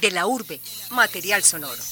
De 0.00 0.12
la 0.12 0.26
urbe, 0.26 0.60
material 0.92 1.42
sonoro. 1.42 1.82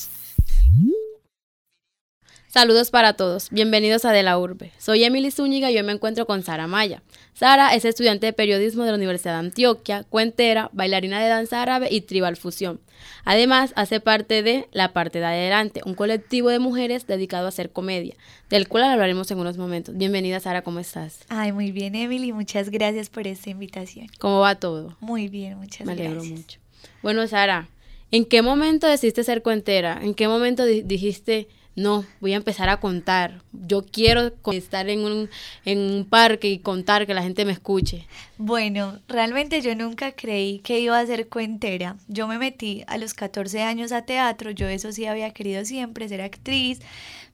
Saludos 2.47 2.91
para 2.91 3.15
todos, 3.15 3.51
bienvenidos 3.51 4.05
a 4.05 4.13
De 4.13 4.23
la 4.23 4.39
Urbe. 4.39 4.71
Soy 4.79 5.03
Emily 5.03 5.31
Zúñiga 5.31 5.71
y 5.71 5.77
hoy 5.77 5.83
me 5.83 5.93
encuentro 5.93 6.25
con 6.25 6.43
Sara 6.43 6.67
Maya. 6.67 7.03
Sara 7.35 7.75
es 7.75 7.85
estudiante 7.85 8.27
de 8.27 8.33
periodismo 8.33 8.85
de 8.85 8.91
la 8.91 8.97
Universidad 8.97 9.33
de 9.33 9.47
Antioquia, 9.47 10.05
cuentera, 10.05 10.71
bailarina 10.73 11.21
de 11.21 11.29
danza 11.29 11.61
árabe 11.61 11.89
y 11.91 12.03
tribal 12.03 12.37
fusión. 12.37 12.81
Además, 13.25 13.73
hace 13.77 13.99
parte 13.99 14.43
de 14.43 14.69
La 14.73 14.93
Parte 14.93 15.19
de 15.19 15.27
Adelante, 15.27 15.81
un 15.85 15.95
colectivo 15.95 16.51
de 16.51 16.59
mujeres 16.59 17.07
dedicado 17.07 17.47
a 17.47 17.49
hacer 17.49 17.73
comedia, 17.73 18.15
del 18.51 18.69
cual 18.69 18.85
hablaremos 18.85 19.31
en 19.31 19.41
unos 19.41 19.57
momentos. 19.59 19.97
Bienvenida 19.97 20.39
Sara, 20.39 20.63
¿cómo 20.63 20.79
estás? 20.79 21.21
Ay, 21.29 21.51
muy 21.51 21.73
bien 21.73 21.95
Emily, 21.95 22.33
muchas 22.33 22.71
gracias 22.71 23.09
por 23.09 23.27
esta 23.27 23.51
invitación. 23.51 24.07
¿Cómo 24.19 24.41
va 24.41 24.55
todo? 24.55 24.97
Muy 25.01 25.29
bien, 25.29 25.59
muchas 25.59 25.87
gracias. 25.87 25.99
Me 25.99 26.07
alegro 26.07 26.25
mucho. 26.25 26.61
Bueno, 27.03 27.27
Sara, 27.27 27.69
¿en 28.11 28.25
qué 28.25 28.43
momento 28.43 28.87
decidiste 28.87 29.25
ser 29.25 29.43
cuentera? 29.43 30.01
¿En 30.03 30.15
qué 30.15 30.29
momento 30.29 30.65
dijiste 30.65 31.49
no, 31.77 32.07
voy 32.21 32.33
a 32.33 32.37
empezar 32.37 32.71
a 32.71 32.81
contar. 32.81 33.43
Yo 33.53 33.85
quiero 33.85 34.33
estar 34.53 34.89
en 34.89 35.01
un, 35.01 35.29
en 35.67 35.79
un 35.79 36.07
parque 36.07 36.49
y 36.49 36.59
contar, 36.59 37.07
que 37.07 37.13
la 37.13 37.23
gente 37.23 37.45
me 37.45 37.53
escuche. 37.53 38.07
Bueno, 38.39 38.99
realmente 39.09 39.61
yo 39.61 39.75
nunca 39.75 40.13
creí 40.13 40.61
que 40.61 40.81
iba 40.81 40.99
a 40.99 41.07
ser 41.07 41.29
cuentera. 41.29 41.97
Yo 42.09 42.27
me 42.29 42.39
metí 42.39 42.83
a 42.87 42.97
los 42.97 43.13
14 43.13 43.63
años 43.63 43.93
a 43.93 44.07
teatro, 44.07 44.51
yo 44.53 44.67
eso 44.69 44.91
sí 44.91 45.05
había 45.05 45.31
querido 45.33 45.67
siempre, 45.67 46.09
ser 46.09 46.23
actriz. 46.23 46.81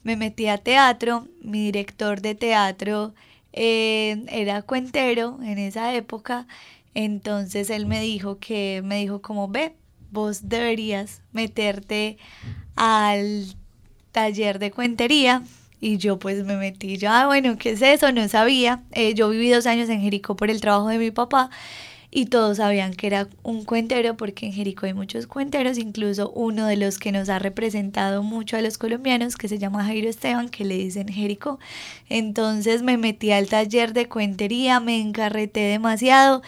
Me 0.03 0.17
metí 0.17 0.49
a 0.49 0.59
teatro, 0.59 1.29
mi 1.41 1.67
director 1.67 2.21
de 2.21 2.35
teatro 2.35 3.15
eh, 3.53 4.25
era 4.29 4.63
cuentero 4.63 5.39
en 5.43 5.59
esa 5.59 5.95
época, 5.95 6.49
entonces 6.95 7.71
él 7.71 7.87
me 7.87 8.01
dijo 8.01 8.39
que, 8.39 8.83
me 8.85 8.99
dijo 8.99 9.23
como, 9.23 9.47
ve, 9.47 9.77
vos 10.13 10.49
deberías 10.49 11.23
meterte 11.33 12.19
al 12.77 13.47
taller 14.13 14.59
de 14.59 14.71
cuentería 14.71 15.43
y 15.81 15.97
yo 15.97 16.19
pues 16.19 16.45
me 16.45 16.57
metí, 16.57 16.97
ya, 16.97 17.23
ah, 17.23 17.27
bueno, 17.27 17.59
¿qué 17.59 17.71
es 17.71 17.83
eso? 17.83 18.13
No 18.13 18.29
sabía. 18.29 18.85
Eh, 18.93 19.15
yo 19.15 19.29
viví 19.29 19.51
dos 19.51 19.67
años 19.67 19.89
en 19.89 20.01
Jericó 20.01 20.37
por 20.37 20.49
el 20.49 20.61
trabajo 20.61 20.87
de 20.89 20.99
mi 20.99 21.11
papá 21.11 21.51
y 22.15 22.27
todos 22.27 22.59
sabían 22.59 22.93
que 22.93 23.07
era 23.07 23.27
un 23.43 23.65
cuentero 23.65 24.19
porque 24.19 24.45
en 24.47 24.53
Jericó 24.53 24.85
hay 24.85 24.93
muchos 24.93 25.27
cuenteros, 25.27 25.79
incluso 25.79 26.31
uno 26.31 26.67
de 26.67 26.77
los 26.77 26.99
que 26.99 27.11
nos 27.11 27.31
ha 27.31 27.39
representado 27.39 28.23
mucho 28.23 28.59
a 28.59 28.61
los 28.61 28.77
colombianos, 28.77 29.35
que 29.37 29.49
se 29.49 29.59
llama 29.59 29.85
Jairo 29.85 30.11
Esteban, 30.11 30.51
que 30.51 30.67
le 30.67 30.77
dicen 30.77 31.09
Jericó. 31.09 31.59
Entonces 32.11 32.83
me 32.83 32.99
metí 32.99 33.33
al 33.33 33.49
taller 33.49 33.95
de 33.95 34.09
cuentería, 34.09 34.79
me 34.79 35.01
encarreté 35.01 35.61
demasiado 35.61 36.43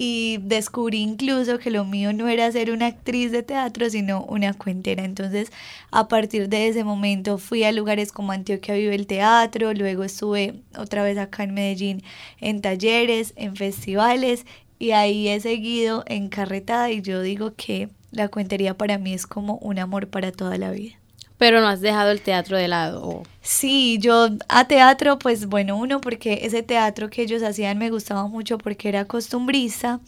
y 0.00 0.38
descubrí 0.42 0.98
incluso 0.98 1.58
que 1.58 1.72
lo 1.72 1.84
mío 1.84 2.12
no 2.12 2.28
era 2.28 2.52
ser 2.52 2.70
una 2.70 2.86
actriz 2.86 3.32
de 3.32 3.42
teatro, 3.42 3.90
sino 3.90 4.22
una 4.26 4.54
cuentera. 4.54 5.04
Entonces, 5.04 5.50
a 5.90 6.06
partir 6.06 6.48
de 6.48 6.68
ese 6.68 6.84
momento 6.84 7.36
fui 7.36 7.64
a 7.64 7.72
lugares 7.72 8.12
como 8.12 8.30
Antioquia 8.30 8.76
Vive 8.76 8.94
el 8.94 9.08
Teatro, 9.08 9.74
luego 9.74 10.04
estuve 10.04 10.62
otra 10.76 11.02
vez 11.02 11.18
acá 11.18 11.42
en 11.42 11.52
Medellín 11.52 12.04
en 12.40 12.60
talleres, 12.60 13.32
en 13.34 13.56
festivales 13.56 14.46
y 14.78 14.92
ahí 14.92 15.26
he 15.26 15.40
seguido 15.40 16.04
encarretada 16.06 16.92
y 16.92 17.02
yo 17.02 17.20
digo 17.20 17.54
que 17.56 17.88
la 18.12 18.28
cuentería 18.28 18.78
para 18.78 18.98
mí 18.98 19.14
es 19.14 19.26
como 19.26 19.56
un 19.56 19.80
amor 19.80 20.06
para 20.06 20.30
toda 20.30 20.58
la 20.58 20.70
vida. 20.70 20.97
Pero 21.38 21.60
no 21.60 21.68
has 21.68 21.80
dejado 21.80 22.10
el 22.10 22.20
teatro 22.20 22.56
de 22.56 22.68
lado. 22.68 23.22
Sí, 23.40 23.98
yo 24.00 24.28
a 24.48 24.66
teatro, 24.66 25.18
pues 25.18 25.46
bueno, 25.46 25.76
uno 25.76 26.00
porque 26.00 26.40
ese 26.42 26.62
teatro 26.62 27.08
que 27.08 27.22
ellos 27.22 27.42
hacían 27.42 27.78
me 27.78 27.90
gustaba 27.90 28.26
mucho 28.26 28.58
porque 28.58 28.88
era 28.88 29.04
costumbrista 29.06 30.00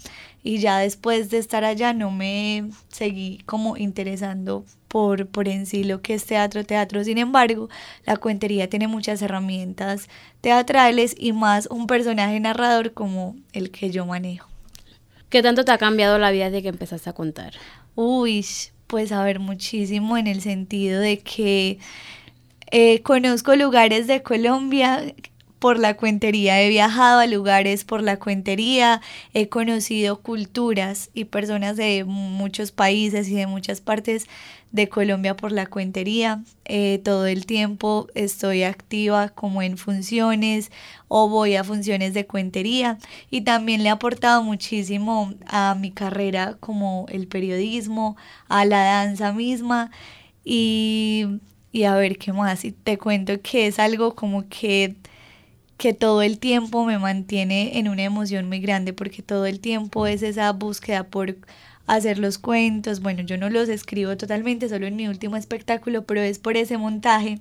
y 0.43 0.59
ya 0.59 0.79
después 0.79 1.31
de 1.31 1.39
estar 1.39 1.65
allá 1.65 1.93
no 1.93 2.11
me 2.11 2.71
seguí 2.89 3.39
como 3.47 3.77
interesando 3.77 4.65
por, 4.89 5.29
por 5.29 5.47
en 5.47 5.67
sí 5.67 5.85
lo 5.85 6.03
que 6.03 6.15
es 6.15 6.27
teatro, 6.27 6.65
teatro. 6.65 7.05
Sin 7.05 7.17
embargo, 7.17 7.69
la 8.05 8.17
cuentería 8.17 8.69
tiene 8.69 8.89
muchas 8.89 9.23
herramientas 9.23 10.09
teatrales 10.41 11.15
y 11.17 11.33
más 11.33 11.69
un 11.71 11.87
personaje 11.87 12.41
narrador 12.41 12.93
como 12.93 13.37
el 13.53 13.71
que 13.71 13.91
yo 13.91 14.05
manejo. 14.05 14.49
¿Qué 15.29 15.43
tanto 15.43 15.65
te 15.65 15.71
ha 15.71 15.79
cambiado 15.79 16.19
la 16.19 16.33
vida 16.33 16.47
desde 16.47 16.63
que 16.63 16.69
empezaste 16.69 17.09
a 17.09 17.13
contar? 17.13 17.55
Uy, 17.95 18.45
pues 18.91 19.13
a 19.13 19.23
ver 19.23 19.39
muchísimo 19.39 20.17
en 20.19 20.27
el 20.27 20.41
sentido 20.43 21.01
de 21.01 21.21
que 21.21 21.79
eh, 22.73 23.03
conozco 23.03 23.55
lugares 23.55 24.09
de 24.09 24.23
Colombia 24.23 25.15
por 25.61 25.79
la 25.79 25.95
cuentería, 25.95 26.61
he 26.63 26.71
viajado 26.71 27.21
a 27.21 27.27
lugares 27.27 27.85
por 27.85 28.03
la 28.03 28.19
cuentería, 28.19 29.03
he 29.35 29.51
conocido 29.51 30.23
culturas 30.23 31.11
y 31.13 31.27
personas 31.27 31.77
de 31.77 32.05
muchos 32.05 32.73
países 32.73 33.29
y 33.29 33.35
de 33.35 33.47
muchas 33.47 33.83
partes 33.83 34.27
de 34.73 34.89
Colombia 34.89 35.37
por 35.37 35.53
la 35.53 35.67
cuentería. 35.67 36.43
Eh, 36.65 37.01
todo 37.05 37.27
el 37.27 37.45
tiempo 37.45 38.09
estoy 38.15 38.63
activa 38.63 39.29
como 39.29 39.61
en 39.61 39.77
funciones 39.77 40.73
o 41.09 41.29
voy 41.29 41.57
a 41.57 41.65
funciones 41.65 42.15
de 42.15 42.27
cuentería 42.27 42.99
y 43.31 43.43
también 43.43 43.83
le 43.83 43.91
ha 43.91 43.95
aportado 43.95 44.43
muchísimo 44.43 45.35
a 45.47 45.77
mi 45.79 45.91
carrera 45.91 46.57
como 46.61 47.05
el 47.11 47.29
periodismo, 47.29 48.17
a 48.49 48.65
la 48.65 48.83
danza 48.83 49.35
misma 49.35 49.91
y, 50.43 51.27
y 51.71 51.85
a 51.85 51.95
ver 51.97 52.17
qué 52.17 52.33
más. 52.33 52.65
Y 52.65 52.73
te 52.73 52.97
cuento 52.97 53.43
que 53.43 53.67
es 53.67 53.79
algo 53.79 54.15
como 54.15 54.49
que 54.49 54.97
que 55.81 55.95
todo 55.95 56.21
el 56.21 56.39
tiempo 56.39 56.85
me 56.85 56.99
mantiene 56.99 57.79
en 57.79 57.89
una 57.89 58.03
emoción 58.03 58.47
muy 58.47 58.61
grande 58.61 58.93
porque 58.93 59.23
todo 59.23 59.47
el 59.47 59.61
tiempo 59.61 60.07
es 60.07 60.23
esa 60.23 60.53
búsqueda 60.53 61.05
por 61.05 61.39
hacer 61.87 62.19
los 62.19 62.37
cuentos. 62.37 63.01
Bueno, 63.01 63.23
yo 63.23 63.39
no 63.39 63.49
los 63.49 63.71
escribo 63.71 64.15
totalmente, 64.19 64.69
solo 64.69 64.87
en 64.87 64.95
mi 64.97 65.09
último 65.09 65.39
espectáculo, 65.39 66.05
pero 66.05 66.21
es 66.21 66.39
por 66.39 66.59
ese 66.59 66.77
montaje. 66.77 67.41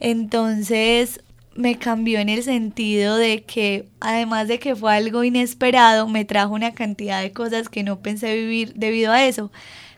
Entonces 0.00 1.20
me 1.54 1.76
cambió 1.78 2.18
en 2.20 2.30
el 2.30 2.42
sentido 2.44 3.18
de 3.18 3.42
que 3.42 3.86
además 4.00 4.48
de 4.48 4.58
que 4.58 4.74
fue 4.74 4.94
algo 4.94 5.22
inesperado, 5.22 6.08
me 6.08 6.24
trajo 6.24 6.54
una 6.54 6.72
cantidad 6.72 7.20
de 7.20 7.32
cosas 7.32 7.68
que 7.68 7.82
no 7.82 7.98
pensé 8.00 8.34
vivir 8.36 8.72
debido 8.74 9.12
a 9.12 9.26
eso. 9.26 9.52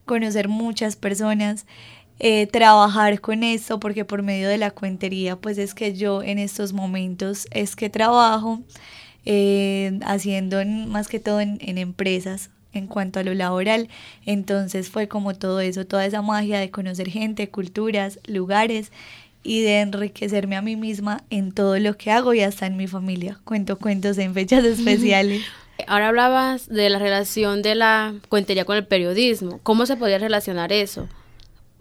Conocer 0.04 0.48
muchas 0.48 0.96
personas, 0.96 1.64
eh, 2.24 2.46
trabajar 2.46 3.20
con 3.20 3.42
esto, 3.42 3.80
porque 3.80 4.04
por 4.04 4.22
medio 4.22 4.48
de 4.48 4.56
la 4.56 4.70
cuentería, 4.70 5.34
pues 5.34 5.58
es 5.58 5.74
que 5.74 5.92
yo 5.92 6.22
en 6.22 6.38
estos 6.38 6.72
momentos 6.72 7.48
es 7.50 7.74
que 7.74 7.90
trabajo 7.90 8.60
eh, 9.24 9.98
haciendo 10.04 10.64
más 10.64 11.08
que 11.08 11.18
todo 11.18 11.40
en, 11.40 11.58
en 11.60 11.78
empresas 11.78 12.50
en 12.72 12.86
cuanto 12.86 13.18
a 13.18 13.24
lo 13.24 13.34
laboral. 13.34 13.88
Entonces 14.24 14.88
fue 14.88 15.08
como 15.08 15.34
todo 15.34 15.58
eso, 15.58 15.84
toda 15.84 16.06
esa 16.06 16.22
magia 16.22 16.60
de 16.60 16.70
conocer 16.70 17.10
gente, 17.10 17.48
culturas, 17.48 18.20
lugares 18.28 18.92
y 19.42 19.62
de 19.62 19.80
enriquecerme 19.80 20.54
a 20.54 20.62
mí 20.62 20.76
misma 20.76 21.24
en 21.28 21.50
todo 21.50 21.76
lo 21.80 21.96
que 21.96 22.12
hago 22.12 22.34
y 22.34 22.42
hasta 22.42 22.66
en 22.66 22.76
mi 22.76 22.86
familia. 22.86 23.40
Cuento 23.42 23.78
cuentos 23.78 24.16
en 24.18 24.32
fechas 24.32 24.62
especiales. 24.64 25.42
Ahora 25.88 26.10
hablabas 26.10 26.68
de 26.68 26.88
la 26.88 27.00
relación 27.00 27.62
de 27.62 27.74
la 27.74 28.14
cuentería 28.28 28.64
con 28.64 28.76
el 28.76 28.86
periodismo. 28.86 29.58
¿Cómo 29.64 29.86
se 29.86 29.96
podría 29.96 30.18
relacionar 30.18 30.72
eso? 30.72 31.08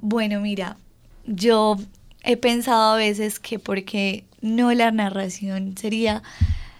Bueno, 0.01 0.41
mira, 0.41 0.77
yo 1.25 1.77
he 2.23 2.35
pensado 2.35 2.93
a 2.93 2.97
veces 2.97 3.39
que 3.39 3.59
porque 3.59 4.25
no 4.41 4.73
la 4.73 4.91
narración 4.91 5.77
sería, 5.77 6.23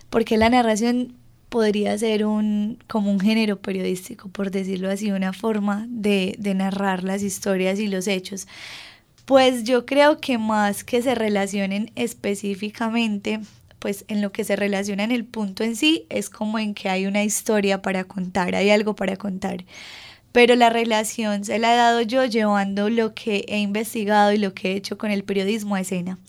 porque 0.10 0.38
la 0.38 0.50
narración 0.50 1.14
podría 1.50 1.96
ser 1.98 2.26
un, 2.26 2.80
como 2.88 3.12
un 3.12 3.20
género 3.20 3.58
periodístico, 3.60 4.30
por 4.30 4.52
decirlo 4.52 4.90
así, 4.90 5.12
una 5.12 5.34
forma 5.34 5.86
de, 5.90 6.36
de 6.40 6.56
narrar 6.56 7.04
las 7.04 7.22
historias 7.22 7.78
y 7.80 7.88
los 7.88 8.08
hechos. 8.08 8.48
Pues 9.26 9.66
yo 9.66 9.86
creo 9.86 10.20
que 10.20 10.38
más 10.38 10.84
que 10.84 11.02
se 11.02 11.14
relacionen 11.14 11.92
específicamente, 11.96 13.40
pues 13.80 14.06
en 14.08 14.22
lo 14.22 14.32
que 14.32 14.44
se 14.44 14.56
relaciona 14.56 15.04
en 15.04 15.12
el 15.12 15.26
punto 15.26 15.64
en 15.64 15.76
sí, 15.76 16.06
es 16.10 16.30
como 16.30 16.58
en 16.58 16.74
que 16.74 16.90
hay 16.90 17.06
una 17.06 17.24
historia 17.24 17.82
para 17.82 18.04
contar, 18.06 18.56
hay 18.56 18.72
algo 18.72 18.96
para 18.96 19.16
contar. 19.18 19.64
Pero 20.32 20.56
la 20.56 20.70
relación 20.70 21.44
se 21.44 21.60
la 21.60 21.74
he 21.74 21.78
dado 21.78 22.02
yo 22.02 22.26
llevando 22.26 22.90
lo 22.90 23.14
que 23.14 23.46
he 23.48 23.60
investigado 23.60 24.32
y 24.32 24.38
lo 24.38 24.54
que 24.54 24.72
he 24.72 24.76
hecho 24.76 24.98
con 24.98 25.12
el 25.12 25.24
periodismo 25.24 25.76
a 25.76 25.82
escena. 25.82 26.20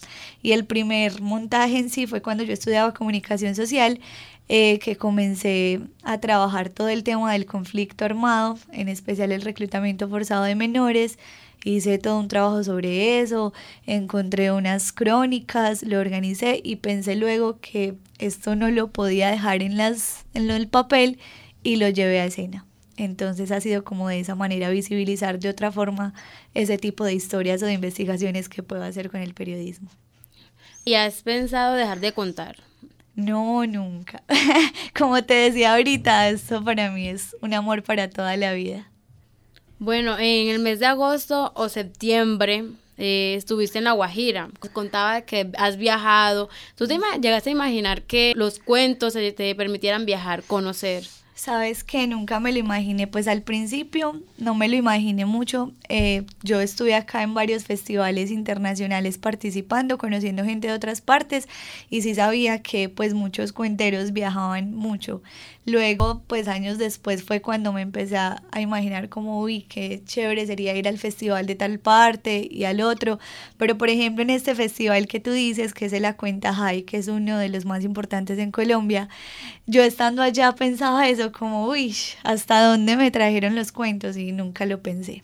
Y 0.43 0.53
el 0.53 0.65
primer 0.65 1.21
montaje 1.21 1.79
en 1.79 1.89
sí 1.89 2.07
fue 2.07 2.21
cuando 2.21 2.43
yo 2.43 2.53
estudiaba 2.53 2.95
comunicación 2.95 3.55
social 3.55 4.01
eh, 4.49 4.81
que 4.81 4.97
comencé 4.97 5.81
a 6.03 6.19
trabajar 6.19 6.69
todo 6.69 6.89
el 6.89 7.05
tema 7.05 7.33
del 7.33 7.47
conflicto 7.47 8.05
armado, 8.05 8.59
en 8.73 8.89
especial 8.89 9.33
el 9.33 9.43
reclutamiento 9.43 10.09
forzado 10.09 10.45
de 10.45 10.57
menores. 10.57 11.19
Hice 11.65 11.99
todo 11.99 12.19
un 12.19 12.27
trabajo 12.27 12.65
sobre 12.65 13.21
eso, 13.21 13.53
encontré 13.87 14.51
unas 14.51 14.93
crónicas, 14.93 15.85
lo 15.85 16.01
organicé 16.01 16.61
y 16.63 16.77
pensé 16.77 17.15
luego 17.15 17.61
que 17.61 17.95
esto 18.19 18.57
no 18.57 18.69
lo 18.71 18.89
podía 18.91 19.31
dejar 19.31 19.63
en, 19.63 19.77
las, 19.77 20.27
en 20.35 20.49
del 20.49 20.67
papel 20.67 21.19
y 21.63 21.77
lo 21.77 21.89
llevé 21.89 22.21
a 22.21 22.27
escena. 22.27 22.67
Entonces 23.03 23.51
ha 23.51 23.61
sido 23.61 23.83
como 23.83 24.09
de 24.09 24.21
esa 24.21 24.37
manera 24.37 24.71
visibilizar 24.71 25.41
de 25.41 25.49
otra 25.49 25.73
forma 25.73 26.15
ese 26.55 26.79
tipo 26.79 27.05
de 27.05 27.15
historias 27.15 27.61
o 27.61 27.67
de 27.67 27.73
investigaciones 27.73 28.49
que 28.49 28.63
puedo 28.63 28.85
hacer 28.85 29.11
con 29.11 29.21
el 29.21 29.35
periodismo. 29.35 29.89
¿Y 30.85 30.95
has 30.95 31.23
pensado 31.23 31.75
dejar 31.75 31.99
de 31.99 32.13
contar? 32.13 32.59
No, 33.17 33.67
nunca. 33.67 34.23
Como 34.97 35.25
te 35.25 35.35
decía 35.35 35.75
ahorita, 35.75 36.29
esto 36.29 36.63
para 36.63 36.93
mí 36.93 37.09
es 37.09 37.37
un 37.41 37.55
amor 37.55 37.83
para 37.83 38.09
toda 38.09 38.37
la 38.37 38.53
vida. 38.53 38.89
Bueno, 39.81 40.17
en 40.17 40.49
el 40.49 40.61
mes 40.61 40.79
de 40.79 40.87
agosto 40.87 41.51
o 41.57 41.69
septiembre 41.69 42.67
eh, 42.99 43.35
estuviste 43.37 43.79
en 43.79 43.85
La 43.85 43.93
Guajira, 43.93 44.49
contaba 44.73 45.23
que 45.23 45.51
has 45.59 45.77
viajado. 45.77 46.49
¿Tú 46.77 46.87
te 46.87 47.01
llegaste 47.21 47.51
a 47.51 47.53
imaginar 47.53 48.03
que 48.03 48.33
los 48.37 48.61
cuentos 48.61 49.15
te 49.15 49.55
permitieran 49.57 50.07
viajar, 50.07 50.45
conocer? 50.45 51.03
Sabes 51.45 51.83
que 51.83 52.07
nunca 52.07 52.39
me 52.39 52.53
lo 52.53 52.61
imaginé, 52.61 53.09
pues 53.09 53.27
al 53.27 53.43
principio 53.43 54.23
no 54.39 54.55
me 54.55 54.69
lo 54.69 54.77
imaginé 54.77 55.27
mucho. 55.27 55.73
Eh, 55.89 56.25
yo 56.45 56.61
estuve 56.61 56.95
acá 56.95 57.25
en 57.25 57.35
varios 57.35 57.65
festivales 57.65 58.31
internacionales 58.31 59.19
participando, 59.19 59.99
conociendo 59.99 60.45
gente 60.45 60.69
de 60.69 60.75
otras 60.75 61.01
partes 61.01 61.49
y 61.91 62.03
sí 62.03 62.15
sabía 62.15 62.63
que 62.63 62.89
pues 62.89 63.13
muchos 63.13 63.53
cuenteros 63.53 64.13
viajaban 64.13 64.73
mucho. 64.73 65.21
Luego, 65.65 66.23
pues 66.27 66.49
años 66.49 66.79
después 66.79 67.23
fue 67.23 67.41
cuando 67.41 67.73
me 67.73 67.83
empecé 67.83 68.17
a, 68.17 68.43
imaginar 68.61 69.09
como, 69.09 69.41
uy, 69.41 69.63
qué 69.63 70.03
chévere 70.05 70.45
sería 70.45 70.75
ir 70.77 70.89
al 70.89 70.99
festival 70.99 71.47
de 71.47 71.55
tal 71.55 71.79
parte 71.79 72.49
y 72.51 72.65
al 72.65 72.81
otro. 72.81 73.21
Pero, 73.59 73.79
por 73.79 73.89
ejemplo, 73.89 74.23
en 74.23 74.31
este 74.31 74.57
festival 74.57 75.07
que 75.07 75.21
tú 75.21 75.31
dices, 75.31 75.73
que 75.73 75.87
es 75.87 75.93
el 75.93 76.03
La 76.03 76.17
Cuenta 76.17 76.53
High, 76.53 76.83
que 76.83 76.97
es 76.97 77.07
uno 77.07 77.39
de 77.39 77.49
los 77.49 77.65
más 77.65 77.85
importantes 77.85 78.39
en 78.39 78.51
Colombia, 78.51 79.09
yo 79.67 79.83
estando 79.83 80.23
allá 80.23 80.53
pensaba 80.55 81.09
eso, 81.09 81.31
como, 81.33 81.67
uy, 81.67 81.97
¿hasta 82.23 82.65
dónde 82.65 82.97
me 82.97 83.11
trajeron 83.11 83.55
los 83.55 83.73
cuentos? 83.73 84.17
Y 84.17 84.33
nunca 84.33 84.67
lo 84.67 84.81
pensé. 84.81 85.23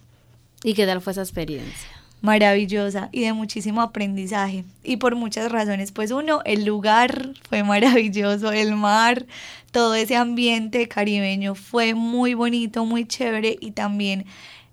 ¿Y 0.64 0.74
qué 0.74 0.86
tal 0.86 1.00
fue 1.00 1.12
esa 1.12 1.22
experiencia? 1.22 1.98
maravillosa 2.20 3.08
y 3.12 3.22
de 3.22 3.32
muchísimo 3.32 3.80
aprendizaje. 3.80 4.64
Y 4.82 4.96
por 4.96 5.14
muchas 5.14 5.50
razones, 5.50 5.92
pues 5.92 6.10
uno, 6.10 6.40
el 6.44 6.64
lugar 6.64 7.30
fue 7.48 7.62
maravilloso, 7.62 8.52
el 8.52 8.74
mar, 8.74 9.26
todo 9.70 9.94
ese 9.94 10.16
ambiente 10.16 10.88
caribeño 10.88 11.54
fue 11.54 11.94
muy 11.94 12.34
bonito, 12.34 12.84
muy 12.84 13.06
chévere 13.06 13.56
y 13.60 13.72
también 13.72 14.26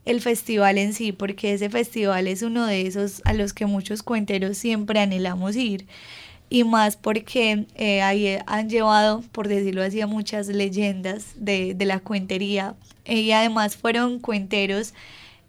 el 0.06 0.22
festival 0.22 0.78
en 0.78 0.94
sí, 0.94 1.12
porque 1.12 1.54
ese 1.54 1.70
festival 1.70 2.28
es 2.28 2.44
uno 2.44 2.66
de 2.66 2.86
esos 2.86 3.22
a 3.26 3.34
los 3.34 3.54
que 3.54 3.66
muchos 3.66 4.04
cuenteros 4.04 4.58
siempre 4.58 5.00
anhelamos 5.00 5.56
ir. 5.56 5.88
Y 6.50 6.64
más 6.64 6.96
porque 6.96 7.66
eh, 7.76 8.02
ahí 8.02 8.38
han 8.46 8.70
llevado, 8.70 9.24
por 9.32 9.48
decirlo 9.48 9.84
así, 9.84 10.02
a 10.02 10.08
muchas 10.08 10.48
leyendas 10.48 11.34
de, 11.36 11.74
de 11.74 11.86
la 11.86 12.00
cuentería. 12.00 12.76
Y 13.06 13.32
además 13.32 13.76
fueron 13.76 14.20
cuenteros 14.20 14.94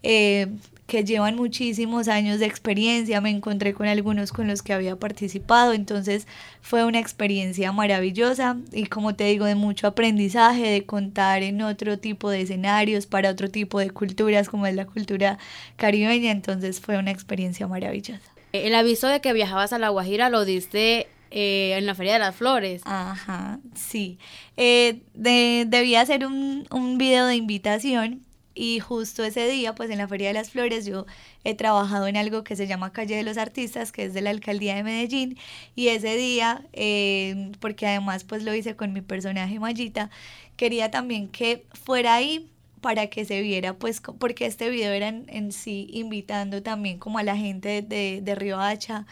eh, 0.03 0.47
que 0.87 1.03
llevan 1.03 1.35
muchísimos 1.35 2.07
años 2.07 2.39
de 2.39 2.45
experiencia, 2.45 3.19
me 3.19 3.29
encontré 3.29 3.73
con 3.73 3.87
algunos 3.87 4.31
con 4.31 4.47
los 4.47 4.61
que 4.61 4.71
había 4.71 4.95
participado, 4.95 5.73
entonces 5.73 6.27
fue 6.61 6.85
una 6.85 6.99
experiencia 6.99 7.73
maravillosa 7.73 8.57
y 8.71 8.85
como 8.85 9.15
te 9.15 9.25
digo, 9.25 9.45
de 9.45 9.55
mucho 9.55 9.87
aprendizaje, 9.87 10.63
de 10.69 10.85
contar 10.85 11.43
en 11.43 11.61
otro 11.61 11.99
tipo 11.99 12.29
de 12.29 12.41
escenarios, 12.41 13.05
para 13.05 13.31
otro 13.31 13.49
tipo 13.49 13.79
de 13.79 13.89
culturas 13.89 14.47
como 14.47 14.65
es 14.65 14.75
la 14.75 14.85
cultura 14.85 15.37
caribeña, 15.75 16.31
entonces 16.31 16.79
fue 16.79 16.97
una 16.97 17.11
experiencia 17.11 17.67
maravillosa. 17.67 18.36
El 18.65 18.75
aviso 18.75 19.07
de 19.07 19.21
que 19.21 19.33
viajabas 19.33 19.73
a 19.73 19.79
La 19.79 19.89
Guajira 19.89 20.29
lo 20.29 20.45
diste 20.45 21.07
eh, 21.31 21.75
en 21.77 21.85
la 21.85 21.95
Feria 21.95 22.13
de 22.13 22.19
las 22.19 22.35
Flores. 22.35 22.81
Ajá, 22.85 23.59
sí. 23.75 24.17
Eh, 24.55 25.01
debía 25.13 26.01
hacer 26.01 26.25
un, 26.25 26.65
un 26.71 26.97
video 26.97 27.25
de 27.25 27.35
invitación 27.35 28.25
y 28.57 28.79
justo 28.79 29.23
ese 29.23 29.47
día, 29.47 29.75
pues 29.75 29.91
en 29.91 29.99
la 29.99 30.07
Feria 30.07 30.29
de 30.29 30.33
las 30.33 30.49
Flores, 30.49 30.85
yo 30.85 31.05
he 31.43 31.53
trabajado 31.53 32.07
en 32.07 32.17
algo 32.17 32.43
que 32.43 32.55
se 32.55 32.65
llama 32.65 32.91
Calle 32.91 33.15
de 33.15 33.21
los 33.21 33.37
Artistas, 33.37 33.91
que 33.91 34.05
es 34.05 34.15
de 34.15 34.21
la 34.21 34.31
Alcaldía 34.31 34.73
de 34.73 34.81
Medellín, 34.81 35.37
y 35.75 35.89
ese 35.89 36.17
día, 36.17 36.65
eh, 36.73 37.51
porque 37.59 37.85
además 37.85 38.23
pues 38.23 38.43
lo 38.43 38.55
hice 38.55 38.75
con 38.75 38.93
mi 38.93 39.01
personaje 39.01 39.59
Mayita, 39.59 40.09
quería 40.55 40.89
también 40.89 41.27
que 41.27 41.65
fuera 41.73 42.15
ahí 42.15 42.49
para 42.81 43.07
que 43.07 43.25
se 43.25 43.41
viera, 43.41 43.73
pues, 43.73 44.01
porque 44.19 44.45
este 44.45 44.69
video 44.69 44.91
era 44.91 45.07
en, 45.09 45.51
sí 45.51 45.87
invitando 45.91 46.61
también 46.63 46.99
como 46.99 47.19
a 47.19 47.23
la 47.23 47.35
gente 47.35 47.81
de, 47.81 48.21
de 48.21 48.35
Río 48.35 48.59
Hacha, 48.59 49.05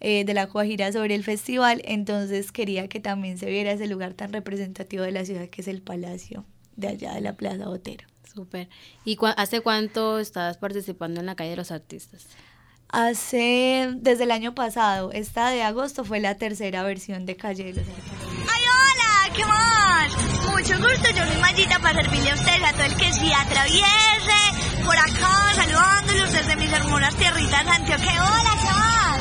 eh, 0.00 0.24
de 0.24 0.34
la 0.34 0.44
Guajira 0.44 0.92
sobre 0.92 1.14
el 1.14 1.24
festival, 1.24 1.80
entonces 1.86 2.52
quería 2.52 2.86
que 2.86 3.00
también 3.00 3.38
se 3.38 3.46
viera 3.46 3.72
ese 3.72 3.86
lugar 3.86 4.12
tan 4.12 4.30
representativo 4.30 5.02
de 5.02 5.12
la 5.12 5.24
ciudad 5.24 5.48
que 5.48 5.62
es 5.62 5.68
el 5.68 5.80
Palacio 5.80 6.44
de 6.76 6.88
allá 6.88 7.14
de 7.14 7.22
la 7.22 7.32
Plaza 7.32 7.66
Botero. 7.66 8.06
Súper. 8.34 8.68
¿Y 9.06 9.16
hace 9.38 9.62
cuánto 9.62 10.18
estabas 10.18 10.58
participando 10.58 11.20
en 11.20 11.26
la 11.26 11.34
calle 11.34 11.50
de 11.50 11.56
los 11.56 11.70
artistas? 11.70 12.26
Hace, 12.88 13.90
desde 13.96 14.24
el 14.24 14.30
año 14.30 14.54
pasado, 14.54 15.10
esta 15.12 15.48
de 15.48 15.62
agosto 15.62 16.04
fue 16.04 16.20
la 16.20 16.36
tercera 16.36 16.82
versión 16.82 17.24
de 17.26 17.36
Calle 17.36 17.64
de 17.64 17.72
los 17.72 17.88
Artistas. 17.88 18.28
¡Ay, 18.52 18.62
hola! 18.62 19.34
¿Qué 19.34 19.44
más? 19.44 20.35
Mucho 20.56 20.72
gusto, 20.78 21.10
yo 21.14 21.22
soy 21.26 21.36
Mayita 21.36 21.78
para 21.80 22.02
servirle 22.02 22.30
a 22.30 22.34
ustedes, 22.34 22.62
a 22.62 22.72
todo 22.72 22.84
el 22.84 22.96
que 22.96 23.12
se 23.12 23.34
atraviese, 23.34 24.86
por 24.86 24.96
acá, 24.96 25.54
saludándolos 25.54 26.32
desde 26.32 26.56
mis 26.56 26.72
hermosas 26.72 27.14
tierritas 27.14 27.66
antioqueñas. 27.66 28.20
¡Hola, 28.20 28.62
chaval! 28.62 29.20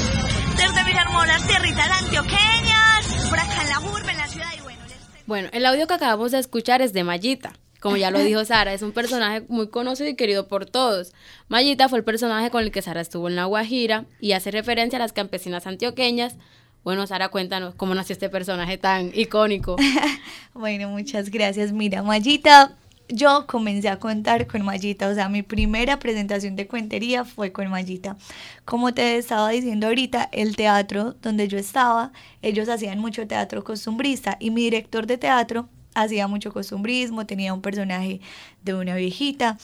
Desde 0.56 0.86
mis 0.86 0.96
hermosas 0.96 1.46
tierritas 1.46 2.04
antioqueñas, 2.04 3.30
por 3.30 3.38
acá 3.38 3.64
en 3.64 3.70
la 3.70 3.80
urbe, 3.82 4.12
en 4.14 4.18
la 4.18 4.28
ciudad, 4.30 4.48
y 4.58 4.62
bueno... 4.62 4.82
Bueno, 5.26 5.50
el 5.52 5.66
audio 5.66 5.88
que 5.88 5.94
acabamos 5.96 6.32
de 6.32 6.40
escuchar 6.40 6.82
es 6.82 6.94
de 6.94 7.04
Mayita 7.04 7.52
como 7.82 7.98
ya 7.98 8.10
lo 8.10 8.18
dijo 8.18 8.44
Sara, 8.46 8.74
es 8.74 8.82
un 8.82 8.94
personaje 8.94 9.46
muy 9.48 9.68
conocido 9.68 10.10
y 10.10 10.16
querido 10.16 10.48
por 10.48 10.66
todos. 10.66 11.14
Mayita 11.50 11.88
fue 11.88 12.00
el 12.00 12.04
personaje 12.04 12.50
con 12.50 12.64
el 12.64 12.72
que 12.72 12.82
Sara 12.82 13.02
estuvo 13.02 13.28
en 13.28 13.36
La 13.36 13.46
Guajira 13.46 14.06
y 14.20 14.32
hace 14.32 14.50
referencia 14.50 14.98
a 14.98 15.02
las 15.02 15.14
campesinas 15.14 15.68
antioqueñas. 15.68 16.38
Bueno, 16.86 17.08
Sara, 17.08 17.30
cuéntanos 17.30 17.74
cómo 17.74 17.96
nació 17.96 18.14
este 18.14 18.30
personaje 18.30 18.78
tan 18.78 19.10
icónico. 19.16 19.76
bueno, 20.54 20.88
muchas 20.88 21.32
gracias. 21.32 21.72
Mira, 21.72 22.04
Mayita, 22.04 22.78
yo 23.10 23.48
comencé 23.48 23.90
a 23.90 23.98
contar 23.98 24.46
con 24.46 24.64
Mayita, 24.64 25.10
o 25.10 25.16
sea, 25.16 25.28
mi 25.28 25.42
primera 25.42 25.98
presentación 25.98 26.56
de 26.56 26.68
cuentería 26.68 27.26
fue 27.26 27.52
con 27.52 27.72
Mayita. 27.72 28.18
Como 28.66 28.94
te 28.94 29.18
estaba 29.18 29.50
diciendo 29.50 29.88
ahorita, 29.88 30.30
el 30.32 30.56
teatro 30.56 31.16
donde 31.24 31.48
yo 31.48 31.58
estaba, 31.58 32.12
ellos 32.44 32.70
hacían 32.70 33.00
mucho 33.00 33.26
teatro 33.26 33.64
costumbrista 33.64 34.38
y 34.40 34.52
mi 34.52 34.62
director 34.62 35.08
de 35.08 35.18
teatro 35.18 35.68
hacía 35.96 36.28
mucho 36.28 36.54
costumbrismo, 36.54 37.26
tenía 37.26 37.56
un 37.56 37.64
personaje 37.64 38.22
de 38.62 38.76
una 38.76 38.96
viejita 38.96 39.58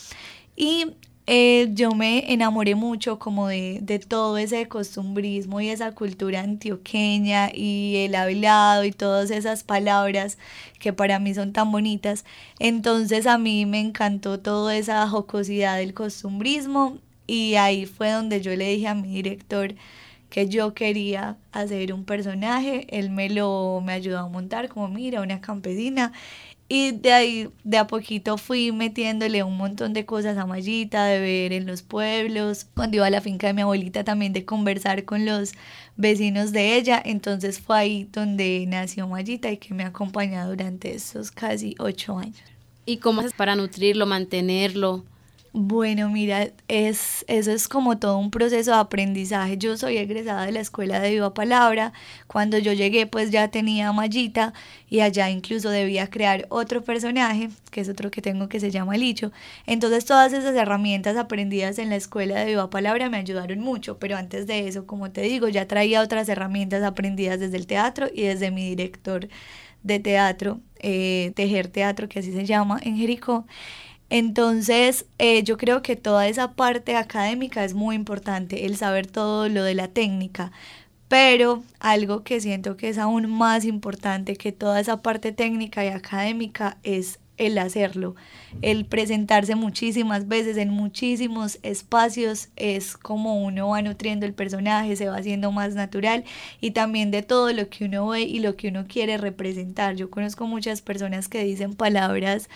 y 0.55 0.95
eh, 1.27 1.69
yo 1.73 1.91
me 1.91 2.33
enamoré 2.33 2.75
mucho 2.75 3.19
como 3.19 3.47
de, 3.47 3.79
de, 3.81 3.99
todo 3.99 4.37
ese 4.37 4.67
costumbrismo 4.67 5.61
y 5.61 5.69
esa 5.69 5.93
cultura 5.93 6.41
antioqueña 6.41 7.51
y 7.53 7.97
el 7.97 8.15
hablado 8.15 8.83
y 8.85 8.91
todas 8.91 9.31
esas 9.31 9.63
palabras 9.63 10.37
que 10.79 10.93
para 10.93 11.19
mí 11.19 11.33
son 11.33 11.53
tan 11.53 11.71
bonitas. 11.71 12.25
Entonces 12.59 13.27
a 13.27 13.37
mí 13.37 13.65
me 13.65 13.79
encantó 13.79 14.39
toda 14.39 14.75
esa 14.75 15.07
jocosidad 15.07 15.77
del 15.77 15.93
costumbrismo 15.93 16.97
y 17.27 17.55
ahí 17.55 17.85
fue 17.85 18.11
donde 18.11 18.41
yo 18.41 18.55
le 18.55 18.69
dije 18.69 18.87
a 18.87 18.95
mi 18.95 19.13
director, 19.13 19.75
que 20.29 20.47
yo 20.47 20.73
quería 20.73 21.37
hacer 21.51 21.93
un 21.93 22.05
personaje, 22.05 22.87
él 22.89 23.09
me 23.11 23.29
lo 23.29 23.81
me 23.85 23.93
ayudó 23.93 24.19
a 24.19 24.27
montar 24.29 24.69
como 24.69 24.87
mira, 24.87 25.21
una 25.21 25.41
campesina 25.41 26.13
y 26.73 26.93
de 26.93 27.11
ahí 27.11 27.49
de 27.65 27.77
a 27.77 27.85
poquito 27.85 28.37
fui 28.37 28.71
metiéndole 28.71 29.43
un 29.43 29.57
montón 29.57 29.91
de 29.91 30.05
cosas 30.05 30.37
a 30.37 30.45
Mayita, 30.45 31.03
de 31.03 31.19
ver 31.19 31.51
en 31.51 31.67
los 31.67 31.81
pueblos, 31.81 32.65
cuando 32.73 32.95
iba 32.95 33.07
a 33.07 33.09
la 33.09 33.19
finca 33.19 33.47
de 33.47 33.53
mi 33.53 33.61
abuelita 33.61 34.05
también 34.05 34.31
de 34.31 34.45
conversar 34.45 35.03
con 35.03 35.25
los 35.25 35.51
vecinos 35.97 36.53
de 36.53 36.77
ella, 36.77 37.01
entonces 37.03 37.59
fue 37.59 37.77
ahí 37.77 38.07
donde 38.13 38.63
nació 38.69 39.05
Mayita 39.09 39.51
y 39.51 39.57
que 39.57 39.73
me 39.73 39.83
ha 39.83 39.87
acompañado 39.87 40.51
durante 40.51 40.95
esos 40.95 41.29
casi 41.29 41.75
ocho 41.77 42.17
años. 42.17 42.41
¿Y 42.85 42.97
cómo 42.97 43.19
haces 43.19 43.33
para 43.33 43.57
nutrirlo, 43.57 44.05
mantenerlo? 44.05 45.03
Bueno, 45.53 46.09
mira, 46.09 46.47
es, 46.69 47.25
eso 47.27 47.51
es 47.51 47.67
como 47.67 47.99
todo 47.99 48.17
un 48.17 48.31
proceso 48.31 48.71
de 48.71 48.77
aprendizaje. 48.77 49.57
Yo 49.57 49.75
soy 49.75 49.97
egresada 49.97 50.45
de 50.45 50.53
la 50.53 50.61
Escuela 50.61 51.01
de 51.01 51.09
Viva 51.11 51.33
Palabra. 51.33 51.91
Cuando 52.27 52.57
yo 52.57 52.71
llegué, 52.71 53.05
pues 53.05 53.31
ya 53.31 53.49
tenía 53.49 53.91
Mallita 53.91 54.53
y 54.89 55.01
allá 55.01 55.29
incluso 55.29 55.69
debía 55.69 56.09
crear 56.09 56.45
otro 56.49 56.81
personaje, 56.83 57.49
que 57.69 57.81
es 57.81 57.89
otro 57.89 58.11
que 58.11 58.21
tengo 58.21 58.47
que 58.47 58.61
se 58.61 58.71
llama 58.71 58.95
Licho. 58.95 59.33
Entonces 59.65 60.05
todas 60.05 60.31
esas 60.31 60.55
herramientas 60.55 61.17
aprendidas 61.17 61.79
en 61.79 61.89
la 61.89 61.97
Escuela 61.97 62.39
de 62.39 62.45
Viva 62.45 62.69
Palabra 62.69 63.09
me 63.09 63.17
ayudaron 63.17 63.59
mucho, 63.59 63.99
pero 63.99 64.15
antes 64.15 64.47
de 64.47 64.69
eso, 64.69 64.87
como 64.87 65.11
te 65.11 65.21
digo, 65.21 65.49
ya 65.49 65.67
traía 65.67 66.01
otras 66.01 66.29
herramientas 66.29 66.81
aprendidas 66.81 67.41
desde 67.41 67.57
el 67.57 67.67
teatro 67.67 68.07
y 68.13 68.21
desde 68.23 68.51
mi 68.51 68.69
director 68.69 69.27
de 69.83 69.99
teatro, 69.99 70.61
eh, 70.79 71.31
Tejer 71.35 71.67
Teatro, 71.67 72.07
que 72.07 72.19
así 72.19 72.31
se 72.31 72.45
llama, 72.45 72.79
en 72.83 72.97
Jericó. 72.97 73.45
Entonces, 74.11 75.05
eh, 75.19 75.41
yo 75.43 75.57
creo 75.57 75.81
que 75.81 75.95
toda 75.95 76.27
esa 76.27 76.51
parte 76.51 76.97
académica 76.97 77.63
es 77.63 77.73
muy 77.73 77.95
importante, 77.95 78.65
el 78.65 78.75
saber 78.75 79.07
todo 79.07 79.47
lo 79.47 79.63
de 79.63 79.73
la 79.73 79.87
técnica, 79.87 80.51
pero 81.07 81.63
algo 81.79 82.21
que 82.23 82.41
siento 82.41 82.75
que 82.75 82.89
es 82.89 82.97
aún 82.97 83.31
más 83.31 83.63
importante 83.63 84.35
que 84.35 84.51
toda 84.51 84.81
esa 84.81 85.01
parte 85.01 85.31
técnica 85.31 85.85
y 85.85 85.87
académica 85.87 86.77
es 86.83 87.19
el 87.37 87.57
hacerlo, 87.57 88.15
el 88.61 88.85
presentarse 88.85 89.55
muchísimas 89.55 90.27
veces 90.27 90.57
en 90.57 90.69
muchísimos 90.69 91.57
espacios 91.63 92.49
es 92.57 92.97
como 92.97 93.41
uno 93.43 93.69
va 93.69 93.81
nutriendo 93.81 94.25
el 94.25 94.33
personaje, 94.33 94.97
se 94.97 95.07
va 95.07 95.15
haciendo 95.17 95.53
más 95.53 95.73
natural 95.73 96.25
y 96.59 96.71
también 96.71 97.11
de 97.11 97.23
todo 97.23 97.51
lo 97.53 97.69
que 97.69 97.85
uno 97.85 98.07
ve 98.09 98.23
y 98.23 98.39
lo 98.39 98.57
que 98.57 98.67
uno 98.67 98.85
quiere 98.87 99.17
representar. 99.17 99.95
Yo 99.95 100.11
conozco 100.11 100.45
muchas 100.47 100.81
personas 100.81 101.29
que 101.29 101.43
dicen 101.45 101.73
palabras 101.73 102.49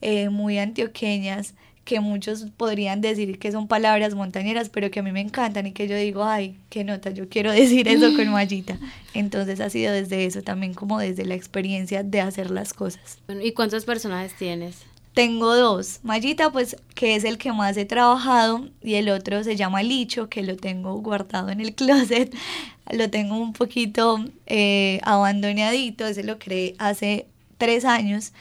eh, 0.00 0.28
muy 0.28 0.58
antioqueñas 0.58 1.54
que 1.86 2.00
muchos 2.00 2.46
podrían 2.56 3.00
decir 3.00 3.38
que 3.38 3.52
son 3.52 3.68
palabras 3.68 4.14
montañeras, 4.14 4.68
pero 4.68 4.90
que 4.90 5.00
a 5.00 5.02
mí 5.04 5.12
me 5.12 5.20
encantan 5.20 5.68
y 5.68 5.72
que 5.72 5.86
yo 5.86 5.96
digo, 5.96 6.24
ay, 6.24 6.58
qué 6.68 6.82
nota, 6.82 7.10
yo 7.10 7.28
quiero 7.28 7.52
decir 7.62 7.86
eso 7.88 8.14
con 8.14 8.28
Mayita. 8.28 8.76
Entonces 9.14 9.60
ha 9.60 9.70
sido 9.70 9.92
desde 9.92 10.26
eso 10.26 10.42
también 10.42 10.74
como 10.74 10.98
desde 10.98 11.24
la 11.24 11.34
experiencia 11.34 12.02
de 12.02 12.20
hacer 12.20 12.50
las 12.50 12.74
cosas. 12.74 13.18
¿Y 13.42 13.52
cuántos 13.52 13.84
personajes 13.84 14.34
tienes? 14.34 14.84
Tengo 15.14 15.54
dos. 15.56 16.00
Mayita, 16.02 16.50
pues, 16.50 16.76
que 16.94 17.14
es 17.14 17.24
el 17.24 17.38
que 17.38 17.50
más 17.52 17.76
he 17.78 17.86
trabajado, 17.86 18.68
y 18.82 18.96
el 18.96 19.08
otro 19.08 19.42
se 19.44 19.56
llama 19.56 19.82
Licho, 19.82 20.28
que 20.28 20.42
lo 20.42 20.56
tengo 20.56 20.94
guardado 20.96 21.48
en 21.50 21.60
el 21.60 21.74
closet. 21.74 22.34
Lo 22.92 23.10
tengo 23.10 23.36
un 23.36 23.52
poquito 23.52 24.24
eh, 24.46 25.00
abandonadito, 25.02 26.06
ese 26.06 26.22
lo 26.22 26.38
creé 26.38 26.76
hace 26.78 27.26
tres 27.58 27.84
años. 27.84 28.32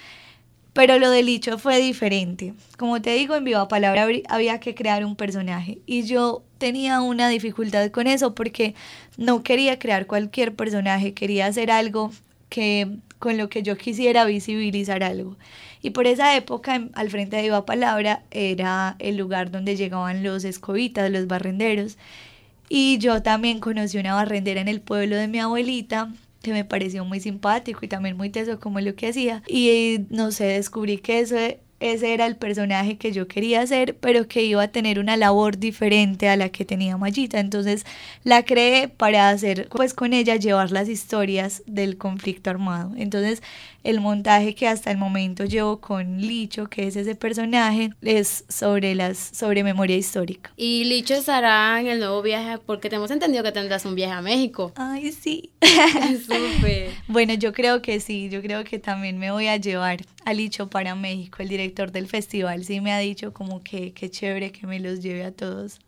Pero 0.75 0.99
lo 0.99 1.09
del 1.09 1.27
Licho 1.27 1.57
fue 1.57 1.79
diferente. 1.79 2.53
Como 2.77 3.01
te 3.01 3.11
digo, 3.11 3.33
en 3.33 3.45
Viva 3.45 3.69
Palabra 3.69 4.09
había 4.27 4.59
que 4.59 4.75
crear 4.75 5.05
un 5.05 5.15
personaje. 5.15 5.79
Y 5.85 6.03
yo 6.03 6.43
tenía 6.57 6.99
una 6.99 7.29
dificultad 7.29 7.89
con 7.91 8.07
eso 8.07 8.35
porque 8.35 8.75
no 9.15 9.41
quería 9.41 9.79
crear 9.79 10.05
cualquier 10.05 10.53
personaje, 10.53 11.13
quería 11.13 11.45
hacer 11.45 11.71
algo 11.71 12.11
que 12.49 12.97
con 13.19 13.37
lo 13.37 13.47
que 13.47 13.63
yo 13.63 13.77
quisiera 13.77 14.25
visibilizar 14.25 15.01
algo. 15.01 15.37
Y 15.81 15.91
por 15.91 16.07
esa 16.07 16.35
época, 16.35 16.89
al 16.93 17.09
frente 17.09 17.37
de 17.37 17.43
Viva 17.43 17.65
Palabra, 17.65 18.23
era 18.29 18.97
el 18.99 19.15
lugar 19.15 19.51
donde 19.51 19.77
llegaban 19.77 20.23
los 20.23 20.43
escobitas, 20.43 21.09
los 21.09 21.27
barrenderos. 21.27 21.97
Y 22.67 22.97
yo 22.97 23.21
también 23.21 23.61
conocí 23.61 23.97
una 23.97 24.15
barrendera 24.15 24.59
en 24.59 24.67
el 24.67 24.81
pueblo 24.81 25.15
de 25.15 25.29
mi 25.29 25.39
abuelita, 25.39 26.11
que 26.45 26.53
me 26.53 26.63
pareció 26.63 27.03
muy 27.03 27.19
simpático 27.19 27.79
y 27.81 27.87
también 27.87 28.15
muy 28.15 28.29
teso 28.29 28.59
como 28.59 28.79
lo 28.79 28.95
que 28.95 29.07
hacía. 29.07 29.41
Y 29.47 30.05
no 30.09 30.31
sé, 30.31 30.45
descubrí 30.45 30.99
que 30.99 31.19
eso 31.19 31.35
ese 31.79 32.13
era 32.13 32.25
el 32.25 32.37
personaje 32.37 32.97
que 32.97 33.11
yo 33.11 33.27
quería 33.27 33.61
hacer, 33.61 33.97
pero 33.97 34.27
que 34.27 34.43
iba 34.43 34.63
a 34.63 34.67
tener 34.69 34.99
una 34.99 35.17
labor 35.17 35.57
diferente 35.57 36.29
a 36.29 36.37
la 36.37 36.49
que 36.49 36.63
tenía 36.65 36.97
Mayita. 36.97 37.39
Entonces 37.39 37.85
la 38.23 38.43
creé 38.43 38.87
para 38.87 39.29
hacer, 39.29 39.67
pues 39.69 39.93
con 39.93 40.13
ella, 40.13 40.35
llevar 40.37 40.71
las 40.71 40.87
historias 40.87 41.63
del 41.65 41.97
conflicto 41.97 42.49
armado. 42.49 42.93
Entonces 42.95 43.41
el 43.85 44.01
montaje 44.01 44.55
que 44.55 44.67
hasta 44.67 44.91
el 44.91 44.97
momento 44.97 45.45
llevo 45.45 45.79
con 45.79 46.19
Licho, 46.19 46.67
que 46.67 46.87
es 46.87 46.95
ese 46.95 47.15
personaje, 47.15 47.91
es 48.01 48.43
sobre 48.49 48.95
las 48.95 49.17
sobre 49.17 49.63
memoria 49.63 49.95
histórica. 49.95 50.51
Y 50.57 50.85
Licho 50.85 51.13
estará 51.13 51.79
en 51.79 51.87
el 51.87 51.99
nuevo 51.99 52.21
viaje 52.21 52.57
porque 52.65 52.89
te 52.89 52.95
hemos 52.95 53.11
entendido 53.11 53.43
que 53.43 53.51
tendrás 53.51 53.85
un 53.85 53.95
viaje 53.95 54.13
a 54.13 54.21
México. 54.21 54.73
Ay, 54.75 55.11
sí. 55.11 55.51
Súper. 56.25 56.91
Bueno, 57.07 57.35
yo 57.35 57.53
creo 57.53 57.81
que 57.81 57.99
sí, 57.99 58.29
yo 58.29 58.41
creo 58.41 58.63
que 58.63 58.79
también 58.79 59.19
me 59.19 59.31
voy 59.31 59.47
a 59.47 59.57
llevar 59.57 59.99
a 60.25 60.33
Licho 60.33 60.69
para 60.69 60.95
México. 60.95 61.37
El 61.43 61.49
director 61.49 61.91
del 61.91 62.07
festival 62.07 62.65
sí 62.65 62.81
me 62.81 62.91
ha 62.91 62.99
dicho 62.99 63.33
como 63.33 63.63
que 63.63 63.93
qué 63.93 64.09
chévere 64.09 64.51
que 64.51 64.65
me 64.65 64.79
los 64.79 65.01
lleve 65.01 65.23
a 65.23 65.31
todos 65.31 65.79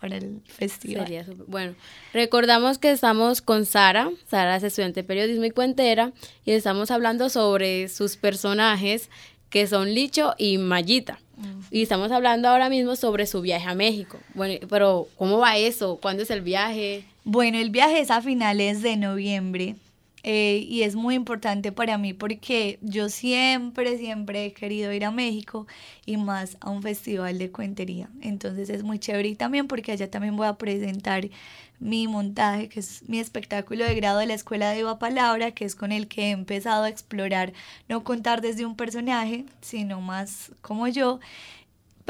para, 0.00 0.16
el 0.16 0.40
festival. 0.46 1.24
bueno, 1.46 1.74
recordamos 2.12 2.78
que 2.78 2.90
estamos 2.90 3.42
con 3.42 3.66
Sara. 3.66 4.10
Sara 4.28 4.56
es 4.56 4.62
estudiante 4.62 5.02
de 5.02 5.04
periodismo 5.06 5.44
y 5.44 5.50
cuentera 5.50 6.12
y 6.44 6.52
estamos 6.52 6.90
hablando 6.90 7.28
sobre 7.28 7.88
sus 7.88 8.16
personajes 8.16 9.10
que 9.50 9.66
son 9.66 9.94
Licho 9.94 10.34
y 10.38 10.58
Mayita. 10.58 11.18
Y 11.70 11.82
estamos 11.82 12.12
hablando 12.12 12.48
ahora 12.48 12.68
mismo 12.68 12.96
sobre 12.96 13.26
su 13.26 13.40
viaje 13.40 13.66
a 13.66 13.74
México. 13.74 14.18
Bueno, 14.34 14.66
pero 14.68 15.08
¿cómo 15.16 15.38
va 15.38 15.56
eso? 15.56 15.98
¿Cuándo 16.00 16.22
es 16.22 16.30
el 16.30 16.42
viaje? 16.42 17.04
Bueno, 17.24 17.58
el 17.58 17.70
viaje 17.70 18.00
es 18.00 18.10
a 18.10 18.20
finales 18.20 18.82
de 18.82 18.96
noviembre. 18.96 19.76
Eh, 20.22 20.66
y 20.68 20.82
es 20.82 20.96
muy 20.96 21.14
importante 21.14 21.72
para 21.72 21.96
mí 21.96 22.12
porque 22.12 22.78
yo 22.82 23.08
siempre, 23.08 23.96
siempre 23.96 24.46
he 24.46 24.52
querido 24.52 24.92
ir 24.92 25.04
a 25.04 25.10
México 25.10 25.66
y 26.04 26.16
más 26.18 26.58
a 26.60 26.70
un 26.70 26.82
festival 26.82 27.38
de 27.38 27.50
cuentería. 27.50 28.10
Entonces 28.20 28.68
es 28.68 28.82
muy 28.82 28.98
chévere 28.98 29.28
y 29.28 29.34
también 29.36 29.66
porque 29.66 29.92
allá 29.92 30.10
también 30.10 30.36
voy 30.36 30.46
a 30.46 30.58
presentar 30.58 31.28
mi 31.78 32.06
montaje, 32.06 32.68
que 32.68 32.80
es 32.80 33.08
mi 33.08 33.18
espectáculo 33.18 33.84
de 33.86 33.94
grado 33.94 34.18
de 34.18 34.26
la 34.26 34.34
Escuela 34.34 34.70
de 34.70 34.80
Iba 34.80 34.98
Palabra, 34.98 35.52
que 35.52 35.64
es 35.64 35.74
con 35.74 35.92
el 35.92 36.08
que 36.08 36.24
he 36.24 36.30
empezado 36.30 36.84
a 36.84 36.90
explorar, 36.90 37.54
no 37.88 38.04
contar 38.04 38.42
desde 38.42 38.66
un 38.66 38.76
personaje, 38.76 39.46
sino 39.62 40.02
más 40.02 40.52
como 40.60 40.86
yo 40.88 41.20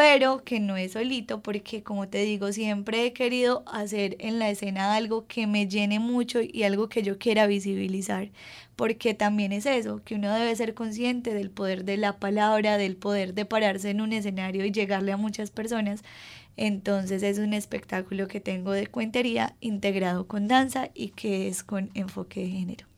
pero 0.00 0.42
que 0.45 0.61
no 0.61 0.78
es 0.78 0.92
solito 0.92 1.42
porque 1.42 1.83
como 1.83 2.09
te 2.09 2.23
digo 2.23 2.52
siempre 2.52 3.04
he 3.04 3.12
querido 3.12 3.62
hacer 3.66 4.16
en 4.19 4.38
la 4.38 4.49
escena 4.49 4.95
algo 4.95 5.26
que 5.26 5.47
me 5.47 5.69
llene 5.69 5.99
mucho 5.99 6.40
y 6.42 6.62
algo 6.62 6.88
que 6.88 7.02
yo 7.02 7.19
quiera 7.19 7.47
visibilizar 7.47 8.30
porque 8.76 9.12
también 9.12 9.52
es 9.52 9.66
eso 9.66 10.02
que 10.02 10.14
uno 10.14 10.33
debe 10.33 10.57
ser 10.57 10.73
consciente 10.73 11.35
del 11.35 11.50
poder 11.50 11.85
de 11.85 11.99
la 11.99 12.19
palabra 12.19 12.78
del 12.78 12.97
poder 12.97 13.35
de 13.35 13.45
pararse 13.45 13.90
en 13.90 14.00
un 14.00 14.14
escenario 14.14 14.64
y 14.64 14.73
llegarle 14.73 15.12
a 15.12 15.19
muchas 15.19 15.50
personas. 15.50 16.02
Entonces 16.57 17.23
es 17.23 17.38
un 17.38 17.52
espectáculo 17.52 18.26
que 18.26 18.40
tengo 18.40 18.73
de 18.73 18.87
cuentería 18.87 19.54
integrado 19.61 20.26
con 20.26 20.49
danza 20.49 20.88
y 20.95 21.11
que 21.11 21.47
es 21.47 21.62
con 21.62 21.90
enfoque 21.92 22.40
de 22.40 22.49
género 22.49 22.89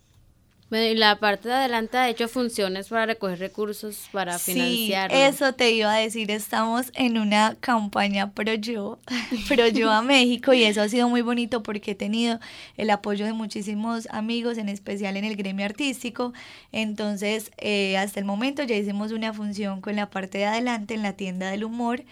bueno, 0.72 0.86
y 0.86 0.94
la 0.94 1.16
parte 1.16 1.50
de 1.50 1.54
adelante 1.54 1.98
ha 1.98 2.08
hecho 2.08 2.28
funciones 2.28 2.88
para 2.88 3.04
recoger 3.04 3.38
recursos 3.38 4.08
para 4.10 4.38
financiar. 4.38 5.10
Sí, 5.10 5.18
eso 5.18 5.52
te 5.52 5.70
iba 5.70 5.92
a 5.92 5.98
decir, 5.98 6.30
estamos 6.30 6.90
en 6.94 7.18
una 7.18 7.58
campaña 7.60 8.30
Pro 8.30 8.54
Yo, 8.54 8.98
Pro 9.48 9.68
Yo 9.68 9.90
a 9.90 10.00
México 10.00 10.54
y 10.54 10.62
eso 10.62 10.80
ha 10.80 10.88
sido 10.88 11.10
muy 11.10 11.20
bonito 11.20 11.62
porque 11.62 11.90
he 11.90 11.94
tenido 11.94 12.40
el 12.78 12.88
apoyo 12.88 13.26
de 13.26 13.34
muchísimos 13.34 14.08
amigos, 14.10 14.56
en 14.56 14.70
especial 14.70 15.18
en 15.18 15.26
el 15.26 15.36
gremio 15.36 15.66
artístico. 15.66 16.32
Entonces, 16.72 17.50
eh, 17.58 17.98
hasta 17.98 18.18
el 18.18 18.24
momento 18.24 18.62
ya 18.62 18.74
hicimos 18.74 19.12
una 19.12 19.34
función 19.34 19.82
con 19.82 19.94
la 19.94 20.08
parte 20.08 20.38
de 20.38 20.46
adelante 20.46 20.94
en 20.94 21.02
la 21.02 21.12
tienda 21.12 21.50
del 21.50 21.64
humor. 21.64 22.02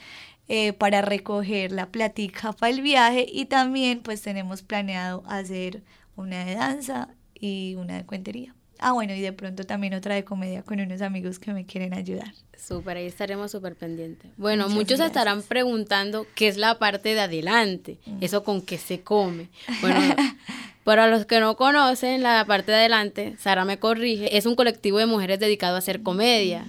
Eh, 0.49 0.75
para 0.75 1.01
recoger 1.01 1.73
la 1.73 1.87
platica 1.87 2.53
para 2.53 2.71
el 2.71 2.83
viaje 2.83 3.25
y 3.27 3.47
también 3.47 4.01
pues 4.01 4.21
tenemos 4.21 4.61
planeado 4.63 5.23
hacer 5.27 5.83
una 6.17 6.45
de 6.45 6.57
danza 6.57 7.09
y 7.41 7.75
una 7.77 7.97
de 7.97 8.07
cuentería. 8.07 8.55
Ah, 8.83 8.93
bueno, 8.93 9.15
y 9.15 9.21
de 9.21 9.33
pronto 9.33 9.65
también 9.65 9.93
otra 9.93 10.15
de 10.15 10.25
comedia 10.25 10.63
con 10.63 10.81
unos 10.81 11.03
amigos 11.03 11.39
que 11.39 11.53
me 11.53 11.67
quieren 11.67 11.93
ayudar. 11.93 12.33
Súper, 12.57 12.97
ahí 12.97 13.07
estaremos 13.07 13.51
súper 13.51 13.77
pendientes. 13.77 14.31
Bueno, 14.39 14.69
muchos 14.71 15.01
estarán 15.01 15.43
preguntando 15.43 16.27
qué 16.35 16.49
es 16.49 16.57
la 16.57 16.79
parte 16.79 17.15
de 17.15 17.21
adelante, 17.21 17.99
mm. 18.07 18.19
eso 18.23 18.43
con 18.43 18.63
qué 18.63 18.79
se 18.79 19.03
come. 19.03 19.49
Bueno, 19.83 20.01
para 20.85 21.09
los 21.09 21.27
que 21.27 21.41
no 21.41 21.57
conocen, 21.57 22.23
la 22.23 22.45
parte 22.47 22.73
de 22.73 22.79
adelante, 22.79 23.37
Sara 23.39 23.67
me 23.67 23.79
corrige, 23.79 24.37
es 24.37 24.47
un 24.47 24.55
colectivo 24.55 24.99
de 24.99 25.07
mujeres 25.07 25.41
dedicado 25.41 25.77
a 25.77 25.79
hacer 25.79 26.03
comedia. 26.03 26.67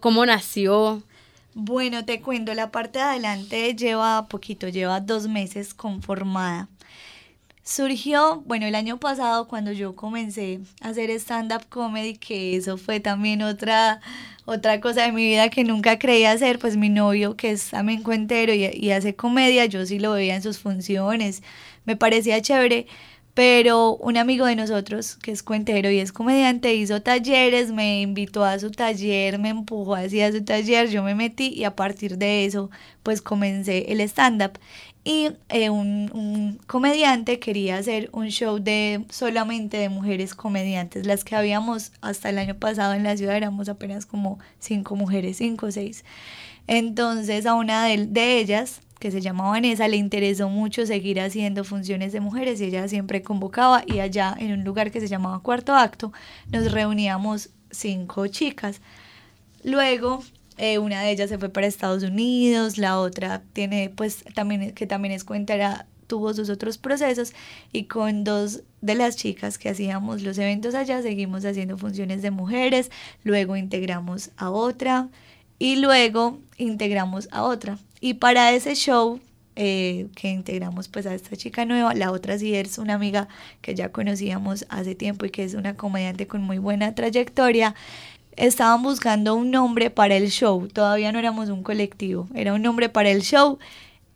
¿Cómo 0.00 0.26
nació? 0.26 1.02
Bueno, 1.54 2.04
te 2.04 2.20
cuento, 2.20 2.52
la 2.52 2.70
parte 2.70 2.98
de 2.98 3.04
adelante 3.04 3.74
lleva 3.74 4.26
poquito, 4.28 4.68
lleva 4.68 5.00
dos 5.00 5.28
meses 5.28 5.72
conformada. 5.72 6.68
Surgió, 7.66 8.42
bueno, 8.44 8.66
el 8.66 8.74
año 8.74 9.00
pasado 9.00 9.48
cuando 9.48 9.72
yo 9.72 9.96
comencé 9.96 10.60
a 10.82 10.88
hacer 10.90 11.08
stand-up 11.12 11.66
comedy, 11.70 12.14
que 12.18 12.56
eso 12.56 12.76
fue 12.76 13.00
también 13.00 13.40
otra, 13.40 14.02
otra 14.44 14.80
cosa 14.82 15.04
de 15.04 15.12
mi 15.12 15.24
vida 15.24 15.48
que 15.48 15.64
nunca 15.64 15.98
creía 15.98 16.32
hacer, 16.32 16.58
pues 16.58 16.76
mi 16.76 16.90
novio 16.90 17.36
que 17.38 17.52
es 17.52 17.70
también 17.70 18.02
cuentero 18.02 18.52
y, 18.52 18.66
y 18.66 18.90
hace 18.90 19.16
comedia, 19.16 19.64
yo 19.64 19.86
sí 19.86 19.98
lo 19.98 20.12
veía 20.12 20.36
en 20.36 20.42
sus 20.42 20.58
funciones, 20.58 21.42
me 21.86 21.96
parecía 21.96 22.42
chévere, 22.42 22.86
pero 23.34 23.96
un 23.96 24.16
amigo 24.16 24.46
de 24.46 24.54
nosotros 24.54 25.16
que 25.16 25.32
es 25.32 25.42
cuentero 25.42 25.90
y 25.90 25.98
es 25.98 26.12
comediante 26.12 26.74
hizo 26.74 27.02
talleres, 27.02 27.72
me 27.72 28.00
invitó 28.00 28.44
a 28.44 28.58
su 28.60 28.70
taller, 28.70 29.40
me 29.40 29.48
empujó 29.48 29.96
hacia 29.96 30.30
su 30.30 30.44
taller, 30.44 30.88
yo 30.88 31.02
me 31.02 31.16
metí 31.16 31.48
y 31.48 31.64
a 31.64 31.74
partir 31.74 32.16
de 32.16 32.44
eso 32.46 32.70
pues 33.02 33.20
comencé 33.20 33.92
el 33.92 34.00
stand-up 34.00 34.58
y 35.04 35.32
eh, 35.50 35.68
un, 35.68 36.58
comediante 36.66 37.38
quería 37.38 37.76
hacer 37.76 38.08
un 38.12 38.28
show 38.28 38.58
de 38.58 39.04
solamente 39.10 39.76
de 39.76 39.90
mujeres 39.90 40.34
comediantes. 40.34 41.06
Las 41.06 41.24
que 41.24 41.36
habíamos 41.36 41.92
hasta 42.00 42.30
el 42.30 42.38
año 42.38 42.54
pasado 42.54 42.94
en 42.94 43.04
la 43.04 43.16
ciudad 43.16 43.36
éramos 43.36 43.68
apenas 43.68 44.06
como 44.06 44.38
cinco 44.58 44.96
mujeres, 44.96 45.36
cinco 45.36 45.66
o 45.66 45.70
seis. 45.70 46.04
Entonces 46.66 47.44
a 47.44 47.54
una 47.54 47.84
de 47.84 48.38
ellas, 48.38 48.80
que 48.98 49.10
se 49.10 49.20
llama 49.20 49.50
Vanessa, 49.50 49.88
le 49.88 49.96
interesó 49.96 50.48
mucho 50.48 50.86
seguir 50.86 51.20
haciendo 51.20 51.64
funciones 51.64 52.12
de 52.12 52.20
mujeres 52.20 52.60
y 52.60 52.64
ella 52.64 52.88
siempre 52.88 53.22
convocaba 53.22 53.82
y 53.86 53.98
allá 53.98 54.34
en 54.38 54.52
un 54.52 54.64
lugar 54.64 54.90
que 54.90 55.00
se 55.00 55.08
llamaba 55.08 55.40
Cuarto 55.40 55.74
Acto 55.74 56.12
nos 56.50 56.72
reuníamos 56.72 57.50
cinco 57.70 58.26
chicas. 58.28 58.80
Luego 59.62 60.22
eh, 60.56 60.78
una 60.78 61.02
de 61.02 61.10
ellas 61.10 61.28
se 61.30 61.38
fue 61.38 61.48
para 61.48 61.66
Estados 61.66 62.02
Unidos, 62.04 62.78
la 62.78 62.98
otra 63.00 63.42
tiene, 63.52 63.90
pues, 63.94 64.24
también, 64.34 64.72
que 64.72 64.86
también 64.86 65.12
es 65.12 65.24
cuentera, 65.24 65.86
tuvo 66.06 66.32
sus 66.32 66.48
otros 66.48 66.78
procesos 66.78 67.32
y 67.72 67.84
con 67.84 68.24
dos 68.24 68.62
de 68.80 68.94
las 68.94 69.16
chicas 69.16 69.58
que 69.58 69.70
hacíamos 69.70 70.22
los 70.22 70.38
eventos 70.38 70.74
allá 70.74 71.00
seguimos 71.02 71.44
haciendo 71.44 71.78
funciones 71.78 72.22
de 72.22 72.30
mujeres, 72.30 72.90
luego 73.24 73.56
integramos 73.56 74.30
a 74.36 74.50
otra 74.50 75.08
y 75.58 75.76
luego 75.76 76.38
integramos 76.56 77.28
a 77.32 77.42
otra. 77.42 77.78
Y 78.04 78.14
para 78.14 78.52
ese 78.52 78.74
show 78.74 79.18
eh, 79.56 80.08
que 80.14 80.28
integramos 80.28 80.88
pues 80.88 81.06
a 81.06 81.14
esta 81.14 81.36
chica 81.36 81.64
nueva, 81.64 81.94
la 81.94 82.10
otra 82.12 82.38
sí 82.38 82.54
es 82.54 82.76
una 82.78 82.94
amiga 82.94 83.28
que 83.62 83.74
ya 83.74 83.92
conocíamos 83.92 84.66
hace 84.68 84.94
tiempo 84.94 85.24
y 85.24 85.30
que 85.30 85.42
es 85.44 85.54
una 85.54 85.74
comediante 85.76 86.26
con 86.26 86.42
muy 86.42 86.58
buena 86.58 86.94
trayectoria, 86.94 87.74
estaban 88.36 88.82
buscando 88.82 89.34
un 89.36 89.50
nombre 89.50 89.90
para 89.90 90.16
el 90.16 90.30
show. 90.30 90.68
Todavía 90.68 91.12
no 91.12 91.18
éramos 91.20 91.50
un 91.50 91.62
colectivo, 91.62 92.28
era 92.34 92.54
un 92.54 92.62
nombre 92.62 92.88
para 92.90 93.10
el 93.10 93.22
show. 93.22 93.58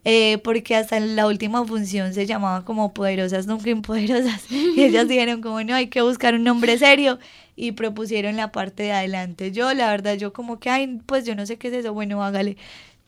eh, 0.05 0.37
porque 0.43 0.75
hasta 0.75 0.97
en 0.97 1.15
la 1.15 1.27
última 1.27 1.65
función 1.65 2.13
se 2.13 2.25
llamaba 2.25 2.65
como 2.65 2.93
Poderosas 2.93 3.47
Nunca 3.47 3.69
Impoderosas. 3.69 4.45
Y 4.75 4.83
ellas 4.83 5.07
dijeron 5.07 5.41
como 5.41 5.61
no, 5.63 5.75
hay 5.75 5.87
que 5.87 6.01
buscar 6.01 6.33
un 6.35 6.43
nombre 6.43 6.77
serio 6.77 7.19
y 7.55 7.73
propusieron 7.73 8.37
la 8.37 8.51
parte 8.51 8.83
de 8.83 8.91
adelante. 8.93 9.51
Yo, 9.51 9.73
la 9.73 9.89
verdad, 9.91 10.15
yo 10.15 10.33
como 10.33 10.59
que, 10.59 10.69
ay, 10.69 11.01
pues 11.05 11.25
yo 11.25 11.35
no 11.35 11.45
sé 11.45 11.57
qué 11.57 11.67
es 11.69 11.73
eso, 11.75 11.93
bueno, 11.93 12.23
hágale. 12.23 12.57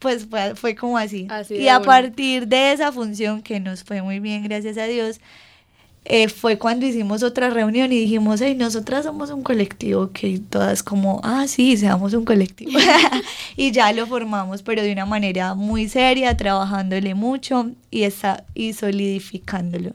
Pues 0.01 0.25
fue, 0.25 0.55
fue 0.55 0.75
como 0.75 0.97
así. 0.97 1.27
Así 1.29 1.55
y 1.55 1.67
a 1.69 1.79
partir 1.79 2.47
de 2.47 2.73
esa 2.73 2.91
función, 2.91 3.41
que 3.41 3.59
nos 3.59 3.83
fue 3.83 4.01
muy 4.01 4.19
bien, 4.19 4.43
gracias 4.43 4.77
a 4.77 4.85
Dios, 4.85 5.21
eh, 6.03 6.27
fue 6.27 6.57
cuando 6.57 6.87
hicimos 6.87 7.21
otra 7.21 7.51
reunión 7.51 7.91
y 7.93 7.99
dijimos, 7.99 8.41
hey, 8.41 8.55
nosotras 8.55 9.05
somos 9.05 9.29
un 9.29 9.43
colectivo, 9.43 10.09
que 10.11 10.39
todas 10.39 10.81
como, 10.81 11.21
ah, 11.23 11.45
sí, 11.47 11.77
seamos 11.77 12.13
un 12.15 12.25
colectivo. 12.25 12.71
y 13.55 13.71
ya 13.71 13.93
lo 13.93 14.07
formamos, 14.07 14.63
pero 14.63 14.81
de 14.81 14.91
una 14.91 15.05
manera 15.05 15.53
muy 15.53 15.87
seria, 15.87 16.35
trabajándole 16.35 17.13
mucho 17.13 17.69
y, 17.91 18.01
está, 18.03 18.45
y 18.55 18.73
solidificándolo. 18.73 19.91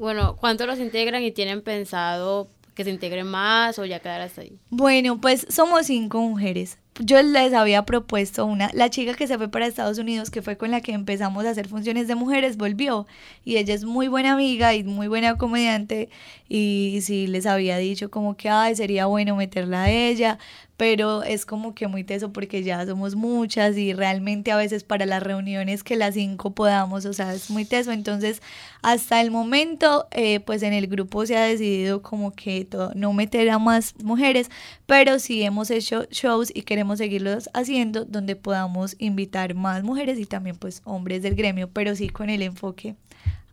Bueno, 0.00 0.36
¿cuántos 0.36 0.66
los 0.66 0.80
integran 0.80 1.22
y 1.22 1.30
tienen 1.30 1.62
pensado 1.62 2.48
que 2.74 2.82
se 2.82 2.90
integren 2.90 3.28
más 3.28 3.78
o 3.78 3.84
ya 3.84 4.00
quedar 4.00 4.20
hasta 4.20 4.40
ahí? 4.40 4.58
Bueno, 4.70 5.20
pues 5.20 5.46
somos 5.48 5.86
cinco 5.86 6.20
mujeres. 6.20 6.78
Yo 7.00 7.22
les 7.22 7.52
había 7.54 7.84
propuesto 7.84 8.44
una, 8.44 8.70
la 8.74 8.90
chica 8.90 9.14
que 9.14 9.28
se 9.28 9.38
fue 9.38 9.48
para 9.48 9.66
Estados 9.66 9.98
Unidos, 9.98 10.30
que 10.30 10.42
fue 10.42 10.56
con 10.56 10.72
la 10.72 10.80
que 10.80 10.92
empezamos 10.92 11.44
a 11.44 11.50
hacer 11.50 11.68
funciones 11.68 12.08
de 12.08 12.16
mujeres, 12.16 12.56
volvió. 12.56 13.06
Y 13.44 13.56
ella 13.56 13.74
es 13.74 13.84
muy 13.84 14.08
buena 14.08 14.32
amiga 14.32 14.74
y 14.74 14.82
muy 14.82 15.06
buena 15.06 15.36
comediante. 15.36 16.08
Y 16.48 16.98
sí 17.02 17.28
les 17.28 17.46
había 17.46 17.78
dicho 17.78 18.10
como 18.10 18.36
que, 18.36 18.48
ay, 18.48 18.74
sería 18.74 19.06
bueno 19.06 19.36
meterla 19.36 19.84
a 19.84 19.90
ella, 19.90 20.38
pero 20.78 21.22
es 21.24 21.44
como 21.44 21.74
que 21.74 21.88
muy 21.88 22.04
teso 22.04 22.32
porque 22.32 22.62
ya 22.62 22.86
somos 22.86 23.16
muchas 23.16 23.76
y 23.76 23.92
realmente 23.92 24.52
a 24.52 24.56
veces 24.56 24.84
para 24.84 25.04
las 25.06 25.22
reuniones 25.22 25.82
que 25.84 25.96
las 25.96 26.14
cinco 26.14 26.52
podamos, 26.54 27.04
o 27.04 27.12
sea, 27.12 27.34
es 27.34 27.50
muy 27.50 27.66
teso. 27.66 27.92
Entonces, 27.92 28.40
hasta 28.80 29.20
el 29.20 29.30
momento, 29.30 30.06
eh, 30.12 30.40
pues 30.40 30.62
en 30.62 30.72
el 30.72 30.86
grupo 30.86 31.26
se 31.26 31.36
ha 31.36 31.42
decidido 31.44 32.00
como 32.00 32.32
que 32.32 32.64
to- 32.64 32.92
no 32.94 33.12
meter 33.12 33.50
a 33.50 33.58
más 33.58 33.94
mujeres, 34.02 34.50
pero 34.86 35.18
sí 35.18 35.42
hemos 35.42 35.70
hecho 35.70 36.06
shows 36.10 36.50
y 36.54 36.62
queremos 36.62 36.98
seguirlos 36.98 37.50
haciendo 37.54 38.04
donde 38.04 38.36
podamos 38.36 38.94
invitar 38.98 39.54
más 39.54 39.82
mujeres 39.82 40.18
y 40.18 40.26
también 40.26 40.56
pues 40.56 40.80
hombres 40.84 41.22
del 41.22 41.34
gremio, 41.34 41.68
pero 41.70 41.94
sí 41.96 42.08
con 42.08 42.30
el 42.30 42.42
enfoque 42.42 42.94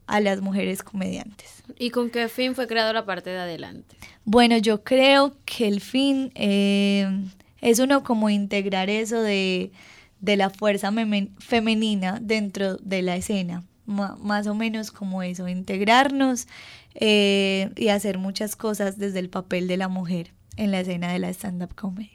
a 0.08 0.20
las 0.20 0.42
mujeres 0.42 0.84
comediantes. 0.84 1.64
¿Y 1.78 1.90
con 1.90 2.10
qué 2.10 2.28
fin 2.30 2.56
fue 2.56 2.68
creado 2.68 2.94
la 2.94 3.06
parte 3.06 3.30
de 3.30 3.40
adelante? 3.40 3.96
Bueno, 4.24 4.58
yo 4.58 4.84
creo 4.84 5.36
que 5.46 5.68
el 5.68 5.82
fin 5.82 6.32
eh, 6.36 7.08
es 7.62 7.80
uno 7.80 8.04
como 8.04 8.30
integrar 8.30 8.90
eso 8.90 9.22
de, 9.22 9.72
de 10.20 10.38
la 10.38 10.50
fuerza 10.50 10.92
femenina 11.40 12.20
dentro 12.22 12.78
de 12.78 13.02
la 13.02 13.16
escena, 13.16 13.64
más 13.86 14.48
o 14.48 14.56
menos 14.56 14.92
como 14.92 15.24
eso, 15.24 15.48
integrarnos 15.48 16.48
eh, 16.96 17.72
y 17.76 17.90
hacer 17.90 18.18
muchas 18.18 18.56
cosas 18.56 18.98
desde 18.98 19.20
el 19.20 19.30
papel 19.30 19.68
de 19.68 19.78
la 19.78 19.88
mujer 19.88 20.32
en 20.58 20.72
la 20.72 20.80
escena 20.80 21.12
de 21.12 21.20
la 21.20 21.30
stand-up 21.30 21.76
comedy. 21.76 22.12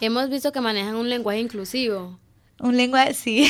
Hemos 0.00 0.30
visto 0.30 0.52
que 0.52 0.60
manejan 0.60 0.94
un 0.94 1.10
lenguaje 1.10 1.40
inclusivo. 1.40 2.18
Un 2.62 2.76
lenguaje, 2.76 3.14
sí, 3.14 3.46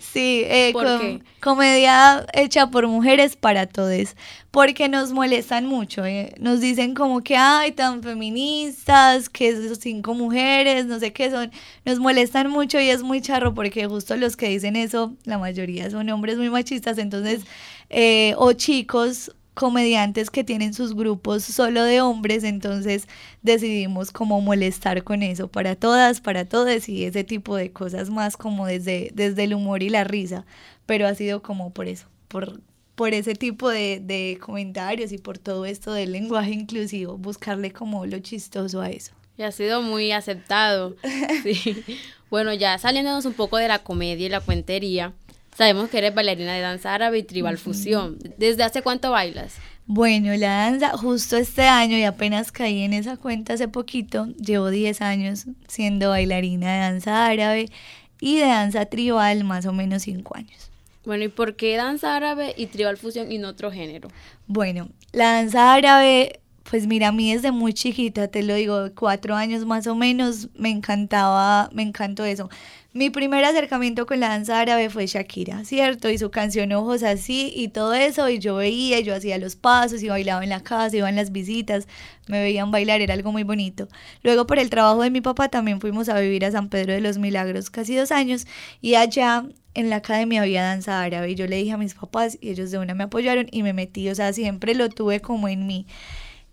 sí, 0.00 0.42
eh, 0.46 0.70
¿Por 0.72 0.84
com- 0.86 0.98
qué? 0.98 1.22
comedia 1.40 2.24
hecha 2.32 2.68
por 2.70 2.86
mujeres 2.88 3.36
para 3.36 3.66
todos, 3.66 4.16
porque 4.50 4.88
nos 4.88 5.12
molestan 5.12 5.66
mucho, 5.66 6.06
eh, 6.06 6.34
nos 6.38 6.60
dicen 6.60 6.94
como 6.94 7.20
que, 7.22 7.36
ay, 7.36 7.72
tan 7.72 8.02
feministas, 8.02 9.28
que 9.28 9.48
esos 9.48 9.78
cinco 9.78 10.14
mujeres, 10.14 10.86
no 10.86 10.98
sé 11.00 11.12
qué 11.12 11.30
son, 11.30 11.50
nos 11.84 11.98
molestan 11.98 12.50
mucho 12.50 12.80
y 12.80 12.88
es 12.88 13.02
muy 13.02 13.20
charro 13.20 13.52
porque 13.52 13.86
justo 13.86 14.16
los 14.16 14.36
que 14.36 14.48
dicen 14.48 14.76
eso, 14.76 15.12
la 15.24 15.36
mayoría 15.36 15.90
son 15.90 16.08
hombres 16.08 16.38
muy 16.38 16.48
machistas, 16.48 16.96
entonces, 16.98 17.42
eh, 17.90 18.34
o 18.38 18.52
chicos 18.54 19.32
comediantes 19.54 20.30
que 20.30 20.44
tienen 20.44 20.74
sus 20.74 20.94
grupos 20.94 21.44
solo 21.44 21.84
de 21.84 22.00
hombres, 22.00 22.44
entonces 22.44 23.06
decidimos 23.42 24.10
como 24.10 24.40
molestar 24.40 25.04
con 25.04 25.22
eso 25.22 25.48
para 25.48 25.76
todas, 25.76 26.20
para 26.20 26.44
todos 26.44 26.88
y 26.88 27.04
ese 27.04 27.24
tipo 27.24 27.56
de 27.56 27.72
cosas 27.72 28.10
más 28.10 28.36
como 28.36 28.66
desde, 28.66 29.10
desde 29.14 29.44
el 29.44 29.54
humor 29.54 29.82
y 29.82 29.88
la 29.88 30.04
risa, 30.04 30.44
pero 30.86 31.06
ha 31.06 31.14
sido 31.14 31.42
como 31.42 31.72
por 31.72 31.86
eso, 31.86 32.06
por, 32.28 32.60
por 32.94 33.14
ese 33.14 33.34
tipo 33.34 33.70
de, 33.70 34.00
de 34.02 34.38
comentarios 34.40 35.12
y 35.12 35.18
por 35.18 35.38
todo 35.38 35.64
esto 35.64 35.92
del 35.92 36.12
lenguaje 36.12 36.50
inclusivo, 36.50 37.16
buscarle 37.16 37.70
como 37.70 38.06
lo 38.06 38.18
chistoso 38.18 38.80
a 38.80 38.90
eso. 38.90 39.12
Y 39.36 39.42
ha 39.42 39.52
sido 39.52 39.82
muy 39.82 40.12
aceptado. 40.12 40.96
Sí. 41.42 41.84
Bueno, 42.30 42.52
ya 42.54 42.78
saliéndonos 42.78 43.26
un 43.26 43.34
poco 43.34 43.58
de 43.58 43.68
la 43.68 43.80
comedia 43.80 44.26
y 44.26 44.28
la 44.28 44.40
cuentería, 44.40 45.12
sabemos 45.54 45.88
que 45.88 45.98
eres 45.98 46.14
bailarina 46.14 46.54
de 46.54 46.60
danza 46.60 46.94
árabe 46.94 47.18
y 47.18 47.22
tribal 47.22 47.58
fusión. 47.58 48.18
¿Desde 48.36 48.62
hace 48.62 48.82
cuánto 48.82 49.10
bailas? 49.10 49.56
Bueno, 49.86 50.34
la 50.36 50.48
danza, 50.48 50.96
justo 50.96 51.36
este 51.36 51.62
año 51.62 51.98
y 51.98 52.04
apenas 52.04 52.52
caí 52.52 52.82
en 52.82 52.94
esa 52.94 53.18
cuenta 53.18 53.52
hace 53.52 53.68
poquito, 53.68 54.26
llevo 54.38 54.70
10 54.70 55.02
años 55.02 55.46
siendo 55.68 56.08
bailarina 56.08 56.72
de 56.72 56.80
danza 56.80 57.26
árabe 57.26 57.68
y 58.18 58.38
de 58.38 58.46
danza 58.46 58.86
tribal 58.86 59.44
más 59.44 59.66
o 59.66 59.72
menos 59.72 60.02
5 60.02 60.36
años. 60.36 60.70
Bueno, 61.04 61.24
¿y 61.24 61.28
por 61.28 61.54
qué 61.56 61.76
danza 61.76 62.16
árabe 62.16 62.54
y 62.56 62.66
tribal 62.66 62.96
fusión 62.96 63.30
y 63.30 63.36
no 63.36 63.48
otro 63.48 63.70
género? 63.70 64.08
Bueno, 64.46 64.88
la 65.12 65.34
danza 65.34 65.74
árabe, 65.74 66.40
pues 66.68 66.86
mira, 66.86 67.08
a 67.08 67.12
mí 67.12 67.32
desde 67.32 67.52
muy 67.52 67.74
chiquita, 67.74 68.28
te 68.28 68.42
lo 68.42 68.54
digo, 68.54 68.90
cuatro 68.94 69.34
años 69.36 69.66
más 69.66 69.86
o 69.86 69.94
menos, 69.94 70.48
me 70.54 70.70
encantaba, 70.70 71.68
me 71.72 71.82
encantó 71.82 72.24
eso. 72.24 72.48
Mi 72.94 73.10
primer 73.10 73.44
acercamiento 73.44 74.06
con 74.06 74.20
la 74.20 74.28
danza 74.28 74.60
árabe 74.60 74.88
fue 74.88 75.06
Shakira, 75.06 75.64
¿cierto? 75.64 76.08
Y 76.10 76.16
su 76.16 76.30
canción 76.30 76.72
Ojos 76.72 77.02
así 77.02 77.52
y 77.54 77.68
todo 77.68 77.92
eso, 77.92 78.28
y 78.30 78.38
yo 78.38 78.54
veía, 78.56 79.00
yo 79.00 79.14
hacía 79.14 79.36
los 79.38 79.56
pasos 79.56 80.02
y 80.02 80.08
bailaba 80.08 80.44
en 80.44 80.50
la 80.50 80.60
casa, 80.62 80.96
iba 80.96 81.08
en 81.08 81.16
las 81.16 81.32
visitas, 81.32 81.88
me 82.28 82.40
veían 82.40 82.70
bailar, 82.70 83.00
era 83.00 83.14
algo 83.14 83.32
muy 83.32 83.42
bonito. 83.42 83.88
Luego 84.22 84.46
por 84.46 84.58
el 84.58 84.70
trabajo 84.70 85.02
de 85.02 85.10
mi 85.10 85.20
papá 85.20 85.48
también 85.48 85.80
fuimos 85.80 86.08
a 86.08 86.20
vivir 86.20 86.44
a 86.44 86.52
San 86.52 86.68
Pedro 86.68 86.92
de 86.92 87.00
los 87.00 87.18
Milagros 87.18 87.68
casi 87.68 87.96
dos 87.96 88.12
años, 88.12 88.46
y 88.80 88.94
allá 88.94 89.44
en 89.74 89.90
la 89.90 89.96
academia 89.96 90.42
había 90.42 90.62
danza 90.62 91.02
árabe, 91.02 91.32
y 91.32 91.34
yo 91.34 91.46
le 91.48 91.56
dije 91.56 91.72
a 91.72 91.76
mis 91.76 91.94
papás, 91.94 92.38
y 92.40 92.50
ellos 92.50 92.70
de 92.70 92.78
una 92.78 92.94
me 92.94 93.04
apoyaron 93.04 93.48
y 93.50 93.64
me 93.64 93.72
metí, 93.72 94.08
o 94.08 94.14
sea, 94.14 94.32
siempre 94.32 94.74
lo 94.74 94.88
tuve 94.88 95.20
como 95.20 95.48
en 95.48 95.66
mí. 95.66 95.86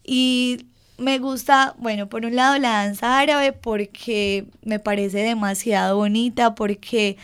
Y 0.04 0.68
me 0.98 1.20
gusta, 1.20 1.76
bueno, 1.80 2.08
por 2.10 2.26
un 2.26 2.36
lado 2.36 2.58
la 2.58 2.84
danza 2.84 3.20
árabe 3.20 3.54
porque 3.54 4.46
me 4.64 4.80
parece 4.80 5.20
demasiado 5.20 5.98
bonita, 5.98 6.56
porque 6.56 7.18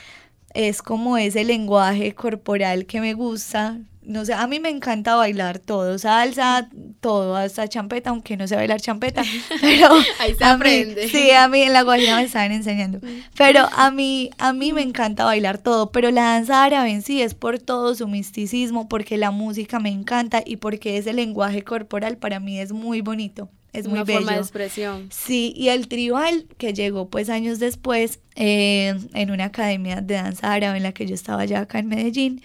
es 0.53 0.81
como 0.81 1.17
ese 1.17 1.43
lenguaje 1.43 2.15
corporal 2.15 2.85
que 2.85 3.01
me 3.01 3.13
gusta. 3.13 3.79
No 4.01 4.25
sé, 4.25 4.33
a 4.33 4.47
mí 4.47 4.59
me 4.59 4.69
encanta 4.69 5.15
bailar 5.15 5.59
todo, 5.59 5.99
salsa, 5.99 6.69
todo, 6.99 7.36
hasta 7.36 7.67
champeta, 7.67 8.10
aunque 8.10 8.38
no 8.38 8.47
sé 8.47 8.55
bailar 8.55 8.81
champeta, 8.81 9.23
pero 9.62 9.89
Ahí 10.19 10.33
se 10.36 10.43
mí- 10.43 10.49
aprende. 10.51 11.07
sí, 11.10 11.31
a 11.31 11.47
mí 11.47 11.62
en 11.62 11.73
la 11.73 11.83
Guajira 11.83 12.15
me 12.17 12.23
estaban 12.23 12.51
enseñando. 12.51 12.99
Pero 13.38 13.67
a 13.75 13.91
mí, 13.91 14.29
a 14.38 14.53
mí 14.53 14.73
me 14.73 14.81
encanta 14.81 15.25
bailar 15.25 15.57
todo, 15.57 15.91
pero 15.91 16.12
la 16.12 16.23
danza 16.23 16.63
árabe 16.63 16.91
en 16.91 17.01
sí 17.01 17.21
es 17.21 17.33
por 17.33 17.60
todo 17.60 17.95
su 17.95 18.07
misticismo, 18.07 18.88
porque 18.89 19.17
la 19.17 19.31
música 19.31 19.79
me 19.79 19.89
encanta 19.89 20.41
y 20.45 20.57
porque 20.57 20.97
ese 20.97 21.13
lenguaje 21.13 21.63
corporal 21.63 22.17
para 22.17 22.39
mí 22.39 22.60
es 22.60 22.71
muy 22.71 23.01
bonito, 23.01 23.49
es 23.73 23.86
muy 23.88 23.95
Una 23.99 24.03
bello. 24.03 24.19
forma 24.19 24.33
de 24.33 24.39
expresión. 24.39 25.07
Sí, 25.12 25.53
y 25.55 25.69
el 25.69 25.88
tribal 25.88 26.45
que 26.57 26.73
llegó 26.73 27.10
pues 27.10 27.29
años 27.29 27.60
después 27.60 28.19
eh, 28.36 28.95
en 29.13 29.31
una 29.31 29.45
academia 29.45 30.01
de 30.01 30.15
danza 30.15 30.51
árabe 30.53 30.77
en 30.77 30.83
la 30.83 30.91
que 30.93 31.05
yo 31.05 31.13
estaba 31.15 31.45
ya 31.45 31.60
acá 31.62 31.79
en 31.79 31.88
Medellín, 31.88 32.41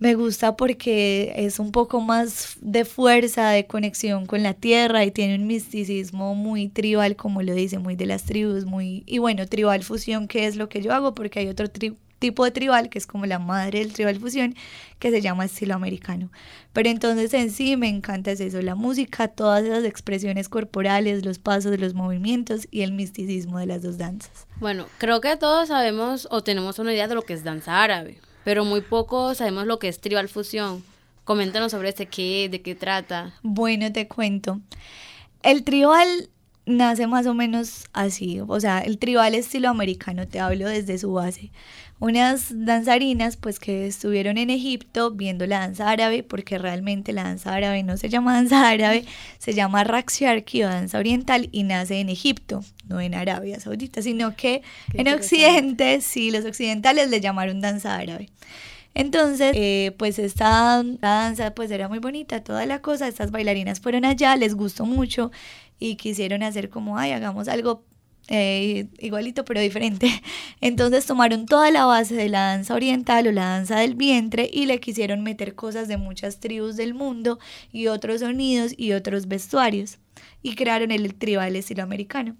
me 0.00 0.14
gusta 0.14 0.56
porque 0.56 1.32
es 1.36 1.58
un 1.58 1.70
poco 1.72 2.00
más 2.00 2.56
de 2.60 2.84
fuerza, 2.84 3.50
de 3.50 3.66
conexión 3.66 4.26
con 4.26 4.42
la 4.42 4.54
tierra 4.54 5.04
y 5.04 5.10
tiene 5.10 5.36
un 5.36 5.46
misticismo 5.46 6.34
muy 6.34 6.68
tribal, 6.68 7.14
como 7.14 7.42
lo 7.42 7.54
dice, 7.54 7.78
muy 7.78 7.94
de 7.94 8.06
las 8.06 8.24
tribus, 8.24 8.64
muy... 8.64 9.04
Y 9.06 9.18
bueno, 9.18 9.46
tribal 9.46 9.84
fusión, 9.84 10.26
que 10.26 10.46
es 10.46 10.56
lo 10.56 10.68
que 10.68 10.80
yo 10.82 10.92
hago, 10.92 11.14
porque 11.14 11.40
hay 11.40 11.48
otro 11.48 11.66
tri- 11.68 11.96
tipo 12.18 12.44
de 12.44 12.50
tribal, 12.50 12.88
que 12.88 12.98
es 12.98 13.06
como 13.06 13.26
la 13.26 13.38
madre 13.38 13.78
del 13.80 13.92
tribal 13.92 14.18
fusión, 14.18 14.54
que 14.98 15.10
se 15.10 15.20
llama 15.20 15.44
estilo 15.44 15.74
americano. 15.74 16.30
Pero 16.72 16.88
entonces 16.88 17.32
en 17.34 17.50
sí 17.50 17.76
me 17.76 17.88
encanta 17.88 18.30
es 18.30 18.40
eso, 18.40 18.60
la 18.62 18.74
música, 18.74 19.28
todas 19.28 19.64
esas 19.64 19.84
expresiones 19.84 20.48
corporales, 20.48 21.24
los 21.26 21.38
pasos, 21.38 21.78
los 21.78 21.92
movimientos 21.94 22.68
y 22.70 22.82
el 22.82 22.92
misticismo 22.92 23.58
de 23.58 23.66
las 23.66 23.82
dos 23.82 23.98
danzas. 23.98 24.46
Bueno, 24.60 24.86
creo 24.98 25.20
que 25.20 25.36
todos 25.36 25.68
sabemos 25.68 26.26
o 26.30 26.42
tenemos 26.42 26.78
una 26.78 26.92
idea 26.92 27.06
de 27.08 27.14
lo 27.14 27.22
que 27.22 27.34
es 27.34 27.44
danza 27.44 27.82
árabe, 27.82 28.18
pero 28.50 28.64
muy 28.64 28.80
poco 28.80 29.32
sabemos 29.36 29.64
lo 29.66 29.78
que 29.78 29.86
es 29.86 30.00
tribal 30.00 30.28
fusión. 30.28 30.82
Coméntanos 31.22 31.70
sobre 31.70 31.90
este 31.90 32.06
qué, 32.06 32.48
de 32.50 32.62
qué 32.62 32.74
trata. 32.74 33.32
Bueno, 33.44 33.92
te 33.92 34.08
cuento. 34.08 34.58
El 35.44 35.62
tribal 35.62 36.28
nace 36.66 37.06
más 37.06 37.26
o 37.26 37.34
menos 37.34 37.88
así, 37.92 38.40
o 38.40 38.60
sea, 38.60 38.80
el 38.80 38.98
tribal 38.98 39.34
estilo 39.34 39.68
americano, 39.68 40.26
te 40.28 40.40
hablo 40.40 40.68
desde 40.68 40.98
su 40.98 41.12
base. 41.12 41.50
Unas 41.98 42.46
danzarinas 42.64 43.36
pues 43.36 43.58
que 43.58 43.86
estuvieron 43.86 44.38
en 44.38 44.48
Egipto 44.48 45.10
viendo 45.10 45.46
la 45.46 45.60
danza 45.60 45.90
árabe, 45.90 46.22
porque 46.22 46.56
realmente 46.56 47.12
la 47.12 47.24
danza 47.24 47.54
árabe 47.54 47.82
no 47.82 47.98
se 47.98 48.08
llama 48.08 48.34
danza 48.34 48.68
árabe, 48.68 49.04
se 49.38 49.52
llama 49.52 49.84
Raksharki 49.84 50.62
o 50.62 50.68
danza 50.68 50.98
oriental 50.98 51.50
y 51.52 51.64
nace 51.64 52.00
en 52.00 52.08
Egipto, 52.08 52.64
no 52.88 53.02
en 53.02 53.14
Arabia 53.14 53.60
Saudita, 53.60 54.00
sino 54.00 54.34
que 54.34 54.62
en 54.94 55.08
Occidente, 55.08 56.00
sí, 56.00 56.30
los 56.30 56.46
occidentales 56.46 57.10
le 57.10 57.20
llamaron 57.20 57.60
danza 57.60 57.96
árabe. 57.96 58.30
Entonces, 58.94 59.52
eh, 59.54 59.94
pues 59.98 60.18
esta 60.18 60.82
danza 61.00 61.54
pues 61.54 61.70
era 61.70 61.88
muy 61.88 62.00
bonita, 62.00 62.42
toda 62.42 62.66
la 62.66 62.82
cosa, 62.82 63.08
estas 63.08 63.30
bailarinas 63.30 63.80
fueron 63.80 64.04
allá, 64.04 64.36
les 64.36 64.54
gustó 64.54 64.84
mucho 64.84 65.30
y 65.78 65.96
quisieron 65.96 66.42
hacer 66.42 66.70
como, 66.70 66.98
ay, 66.98 67.12
hagamos 67.12 67.48
algo 67.48 67.84
eh, 68.28 68.86
igualito 68.98 69.44
pero 69.44 69.60
diferente. 69.60 70.08
Entonces 70.60 71.06
tomaron 71.06 71.46
toda 71.46 71.70
la 71.70 71.84
base 71.84 72.14
de 72.14 72.28
la 72.28 72.40
danza 72.52 72.74
oriental 72.74 73.26
o 73.26 73.32
la 73.32 73.44
danza 73.44 73.78
del 73.78 73.94
vientre 73.96 74.48
y 74.52 74.66
le 74.66 74.80
quisieron 74.80 75.22
meter 75.22 75.54
cosas 75.54 75.88
de 75.88 75.96
muchas 75.96 76.38
tribus 76.40 76.76
del 76.76 76.94
mundo 76.94 77.38
y 77.72 77.88
otros 77.88 78.20
sonidos 78.20 78.72
y 78.76 78.92
otros 78.92 79.26
vestuarios 79.28 79.98
y 80.42 80.54
crearon 80.54 80.90
el 80.90 81.14
tribal 81.14 81.54
estilo 81.56 81.82
americano. 81.82 82.36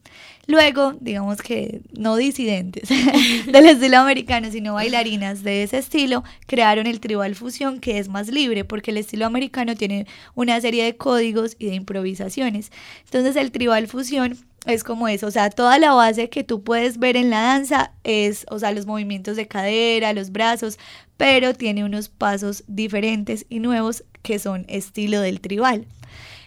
Luego, 0.47 0.95
digamos 1.01 1.43
que 1.43 1.83
no 1.97 2.17
disidentes 2.17 2.89
del 3.47 3.67
estilo 3.67 3.99
americano, 3.99 4.51
sino 4.51 4.75
bailarinas 4.75 5.43
de 5.43 5.63
ese 5.63 5.79
estilo, 5.79 6.25
crearon 6.47 6.87
el 6.87 7.01
tribal 7.01 7.35
fusión 7.35 7.81
que 7.81 7.99
es 7.99 8.09
más 8.09 8.29
libre 8.29 8.65
porque 8.65 8.91
el 8.91 8.97
estilo 8.97 9.27
americano 9.27 9.75
tiene 9.75 10.07
una 10.35 10.61
serie 10.61 10.85
de 10.85 10.97
códigos 10.97 11.57
y 11.59 11.67
de 11.67 11.75
improvisaciones. 11.75 12.73
Entonces 13.05 13.37
el 13.37 13.53
tribal 13.53 13.87
fusión 13.87 14.39
es 14.67 14.85
como 14.85 15.09
eso, 15.09 15.27
o 15.27 15.31
sea, 15.31 15.49
toda 15.51 15.79
la 15.79 15.93
base 15.93 16.29
que 16.29 16.45
tú 16.45 16.63
puedes 16.63 16.99
ver 16.99 17.17
en 17.17 17.31
la 17.31 17.41
danza 17.41 17.93
es, 18.05 18.45
o 18.51 18.59
sea, 18.59 18.73
los 18.73 18.87
movimientos 18.87 19.37
de 19.37 19.49
cadera, 19.49 20.13
los 20.13 20.33
brazos, 20.33 20.79
pero 21.17 21.55
tiene 21.55 21.85
unos 21.85 22.09
pasos 22.09 22.65
diferentes 22.67 23.47
y 23.49 23.61
nuevos 23.61 24.05
que 24.23 24.39
son 24.39 24.67
estilo 24.69 25.21
del 25.21 25.41
tribal. 25.41 25.87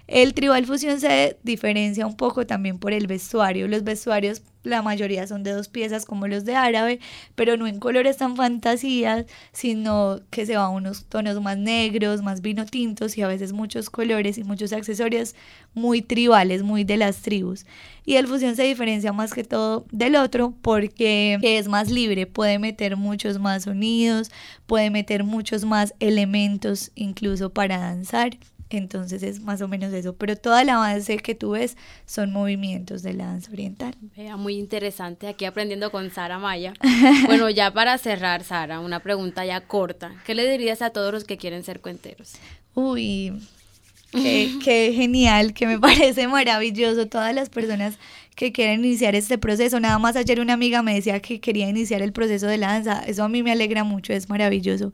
El 0.07 0.33
tribal 0.33 0.65
fusión 0.65 0.99
se 0.99 1.37
diferencia 1.43 2.05
un 2.05 2.17
poco 2.17 2.45
también 2.45 2.77
por 2.77 2.91
el 2.91 3.07
vestuario. 3.07 3.69
Los 3.69 3.85
vestuarios, 3.85 4.41
la 4.61 4.81
mayoría 4.81 5.25
son 5.27 5.43
de 5.43 5.51
dos 5.51 5.69
piezas 5.69 6.05
como 6.05 6.27
los 6.27 6.43
de 6.43 6.55
árabe, 6.57 6.99
pero 7.35 7.55
no 7.55 7.67
en 7.67 7.79
colores 7.79 8.17
tan 8.17 8.35
fantasías, 8.35 9.25
sino 9.53 10.19
que 10.29 10.45
se 10.45 10.57
va 10.57 10.65
a 10.65 10.69
unos 10.69 11.05
tonos 11.05 11.41
más 11.41 11.57
negros, 11.57 12.21
más 12.21 12.41
vino 12.41 12.65
tintos 12.65 13.17
y 13.17 13.21
a 13.21 13.29
veces 13.29 13.53
muchos 13.53 13.89
colores 13.89 14.37
y 14.37 14.43
muchos 14.43 14.73
accesorios 14.73 15.35
muy 15.73 16.01
tribales, 16.01 16.63
muy 16.63 16.83
de 16.83 16.97
las 16.97 17.21
tribus. 17.21 17.65
Y 18.05 18.15
el 18.15 18.27
fusión 18.27 18.57
se 18.57 18.63
diferencia 18.63 19.13
más 19.13 19.33
que 19.33 19.45
todo 19.45 19.85
del 19.91 20.17
otro 20.17 20.53
porque 20.61 21.39
es 21.41 21.69
más 21.69 21.89
libre, 21.89 22.27
puede 22.27 22.59
meter 22.59 22.97
muchos 22.97 23.39
más 23.39 23.63
sonidos, 23.63 24.31
puede 24.65 24.89
meter 24.89 25.23
muchos 25.23 25.63
más 25.63 25.93
elementos 26.01 26.91
incluso 26.93 27.51
para 27.51 27.77
danzar. 27.77 28.37
Entonces 28.77 29.23
es 29.23 29.39
más 29.39 29.61
o 29.61 29.67
menos 29.67 29.93
eso. 29.93 30.15
Pero 30.15 30.35
toda 30.35 30.63
la 30.63 30.77
base 30.77 31.17
que 31.17 31.35
tú 31.35 31.51
ves 31.51 31.77
son 32.05 32.31
movimientos 32.31 33.03
de 33.03 33.13
la 33.13 33.25
danza 33.25 33.51
oriental. 33.51 33.95
Vea, 34.15 34.37
muy 34.37 34.55
interesante. 34.55 35.27
Aquí 35.27 35.45
aprendiendo 35.45 35.91
con 35.91 36.09
Sara 36.11 36.39
Maya. 36.39 36.73
bueno, 37.25 37.49
ya 37.49 37.71
para 37.71 37.97
cerrar, 37.97 38.43
Sara, 38.43 38.79
una 38.79 38.99
pregunta 38.99 39.45
ya 39.45 39.61
corta. 39.61 40.15
¿Qué 40.25 40.35
le 40.35 40.49
dirías 40.49 40.81
a 40.81 40.89
todos 40.89 41.13
los 41.13 41.23
que 41.23 41.37
quieren 41.37 41.63
ser 41.63 41.79
cuenteros? 41.79 42.33
Uy, 42.73 43.33
qué, 44.11 44.51
qué 44.63 44.93
genial, 44.93 45.53
que 45.53 45.67
me 45.67 45.79
parece 45.79 46.27
maravilloso. 46.27 47.07
Todas 47.07 47.33
las 47.33 47.49
personas 47.49 47.97
que 48.35 48.51
quieren 48.51 48.83
iniciar 48.83 49.15
este 49.15 49.37
proceso. 49.37 49.79
Nada 49.79 49.99
más 49.99 50.15
ayer 50.15 50.39
una 50.39 50.53
amiga 50.53 50.81
me 50.81 50.95
decía 50.95 51.19
que 51.19 51.39
quería 51.39 51.69
iniciar 51.69 52.01
el 52.01 52.13
proceso 52.13 52.47
de 52.47 52.57
la 52.57 52.67
danza. 52.67 53.03
Eso 53.05 53.23
a 53.23 53.29
mí 53.29 53.43
me 53.43 53.51
alegra 53.51 53.83
mucho, 53.83 54.13
es 54.13 54.29
maravilloso. 54.29 54.93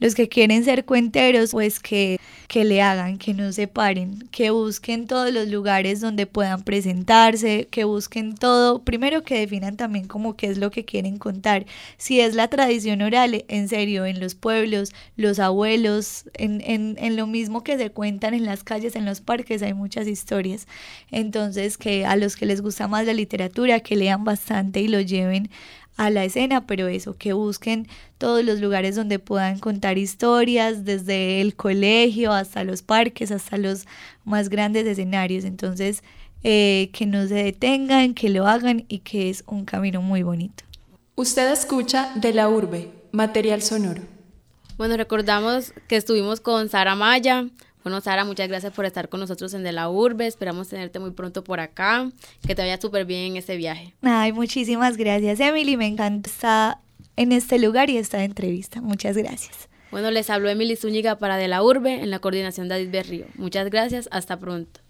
Los 0.00 0.14
que 0.14 0.28
quieren 0.28 0.64
ser 0.64 0.84
cuenteros, 0.84 1.50
pues 1.52 1.80
que, 1.80 2.18
que 2.46 2.64
le 2.64 2.82
hagan, 2.82 3.18
que 3.18 3.34
no 3.34 3.52
se 3.52 3.66
paren, 3.66 4.28
que 4.30 4.50
busquen 4.50 5.06
todos 5.06 5.32
los 5.32 5.48
lugares 5.48 6.00
donde 6.00 6.26
puedan 6.26 6.62
presentarse, 6.62 7.66
que 7.70 7.84
busquen 7.84 8.34
todo, 8.34 8.82
primero 8.82 9.22
que 9.22 9.38
definan 9.38 9.76
también 9.76 10.06
como 10.06 10.36
qué 10.36 10.46
es 10.46 10.58
lo 10.58 10.70
que 10.70 10.84
quieren 10.84 11.18
contar. 11.18 11.66
Si 11.96 12.20
es 12.20 12.34
la 12.34 12.48
tradición 12.48 13.02
oral, 13.02 13.44
en 13.48 13.68
serio, 13.68 14.06
en 14.06 14.20
los 14.20 14.34
pueblos, 14.34 14.92
los 15.16 15.38
abuelos, 15.38 16.24
en, 16.34 16.62
en, 16.64 16.96
en 16.98 17.16
lo 17.16 17.26
mismo 17.26 17.64
que 17.64 17.76
se 17.76 17.90
cuentan 17.90 18.34
en 18.34 18.44
las 18.44 18.64
calles, 18.64 18.96
en 18.96 19.04
los 19.04 19.20
parques, 19.20 19.62
hay 19.62 19.74
muchas 19.74 20.06
historias. 20.06 20.66
Entonces, 21.10 21.76
que 21.76 22.06
a 22.06 22.16
los 22.16 22.36
que 22.36 22.46
les 22.46 22.60
gusta 22.60 22.88
más 22.88 23.06
la 23.06 23.14
literatura, 23.14 23.80
que 23.80 23.96
lean 23.96 24.24
bastante 24.24 24.80
y 24.80 24.88
lo 24.88 25.00
lleven 25.00 25.50
a 25.98 26.10
la 26.10 26.24
escena, 26.24 26.66
pero 26.66 26.86
eso, 26.86 27.16
que 27.18 27.34
busquen 27.34 27.88
todos 28.16 28.44
los 28.44 28.60
lugares 28.60 28.96
donde 28.96 29.18
puedan 29.18 29.58
contar 29.58 29.98
historias, 29.98 30.84
desde 30.84 31.40
el 31.42 31.54
colegio 31.56 32.32
hasta 32.32 32.64
los 32.64 32.82
parques, 32.82 33.30
hasta 33.32 33.58
los 33.58 33.86
más 34.24 34.48
grandes 34.48 34.86
escenarios. 34.86 35.44
Entonces, 35.44 36.02
eh, 36.44 36.90
que 36.92 37.04
no 37.04 37.26
se 37.26 37.34
detengan, 37.34 38.14
que 38.14 38.28
lo 38.28 38.46
hagan 38.46 38.84
y 38.88 39.00
que 39.00 39.28
es 39.28 39.42
un 39.48 39.64
camino 39.64 40.00
muy 40.00 40.22
bonito. 40.22 40.64
Usted 41.16 41.52
escucha 41.52 42.12
de 42.14 42.32
la 42.32 42.48
urbe, 42.48 42.90
material 43.10 43.60
sonoro. 43.60 44.02
Bueno, 44.76 44.96
recordamos 44.96 45.74
que 45.88 45.96
estuvimos 45.96 46.40
con 46.40 46.68
Sara 46.68 46.94
Maya, 46.94 47.48
bueno, 47.88 48.02
Sara, 48.02 48.26
muchas 48.26 48.48
gracias 48.48 48.70
por 48.74 48.84
estar 48.84 49.08
con 49.08 49.18
nosotros 49.18 49.54
en 49.54 49.62
De 49.62 49.72
la 49.72 49.88
Urbe. 49.88 50.26
Esperamos 50.26 50.68
tenerte 50.68 50.98
muy 50.98 51.12
pronto 51.12 51.42
por 51.42 51.58
acá. 51.58 52.10
Que 52.46 52.54
te 52.54 52.60
vaya 52.60 52.78
súper 52.78 53.06
bien 53.06 53.32
en 53.32 53.36
ese 53.38 53.56
viaje. 53.56 53.94
Ay, 54.02 54.30
muchísimas 54.30 54.98
gracias, 54.98 55.40
Emily. 55.40 55.78
Me 55.78 55.86
encanta 55.86 56.28
estar 56.28 56.78
en 57.16 57.32
este 57.32 57.58
lugar 57.58 57.88
y 57.88 57.96
esta 57.96 58.22
entrevista. 58.24 58.82
Muchas 58.82 59.16
gracias. 59.16 59.70
Bueno, 59.90 60.10
les 60.10 60.28
habló 60.28 60.50
Emily 60.50 60.76
Zúñiga 60.76 61.18
para 61.18 61.38
De 61.38 61.48
la 61.48 61.62
Urbe 61.62 61.94
en 61.94 62.10
la 62.10 62.18
coordinación 62.18 62.68
de 62.68 62.74
David 62.74 62.90
Berrío. 62.90 63.26
Muchas 63.36 63.70
gracias. 63.70 64.06
Hasta 64.12 64.38
pronto. 64.38 64.80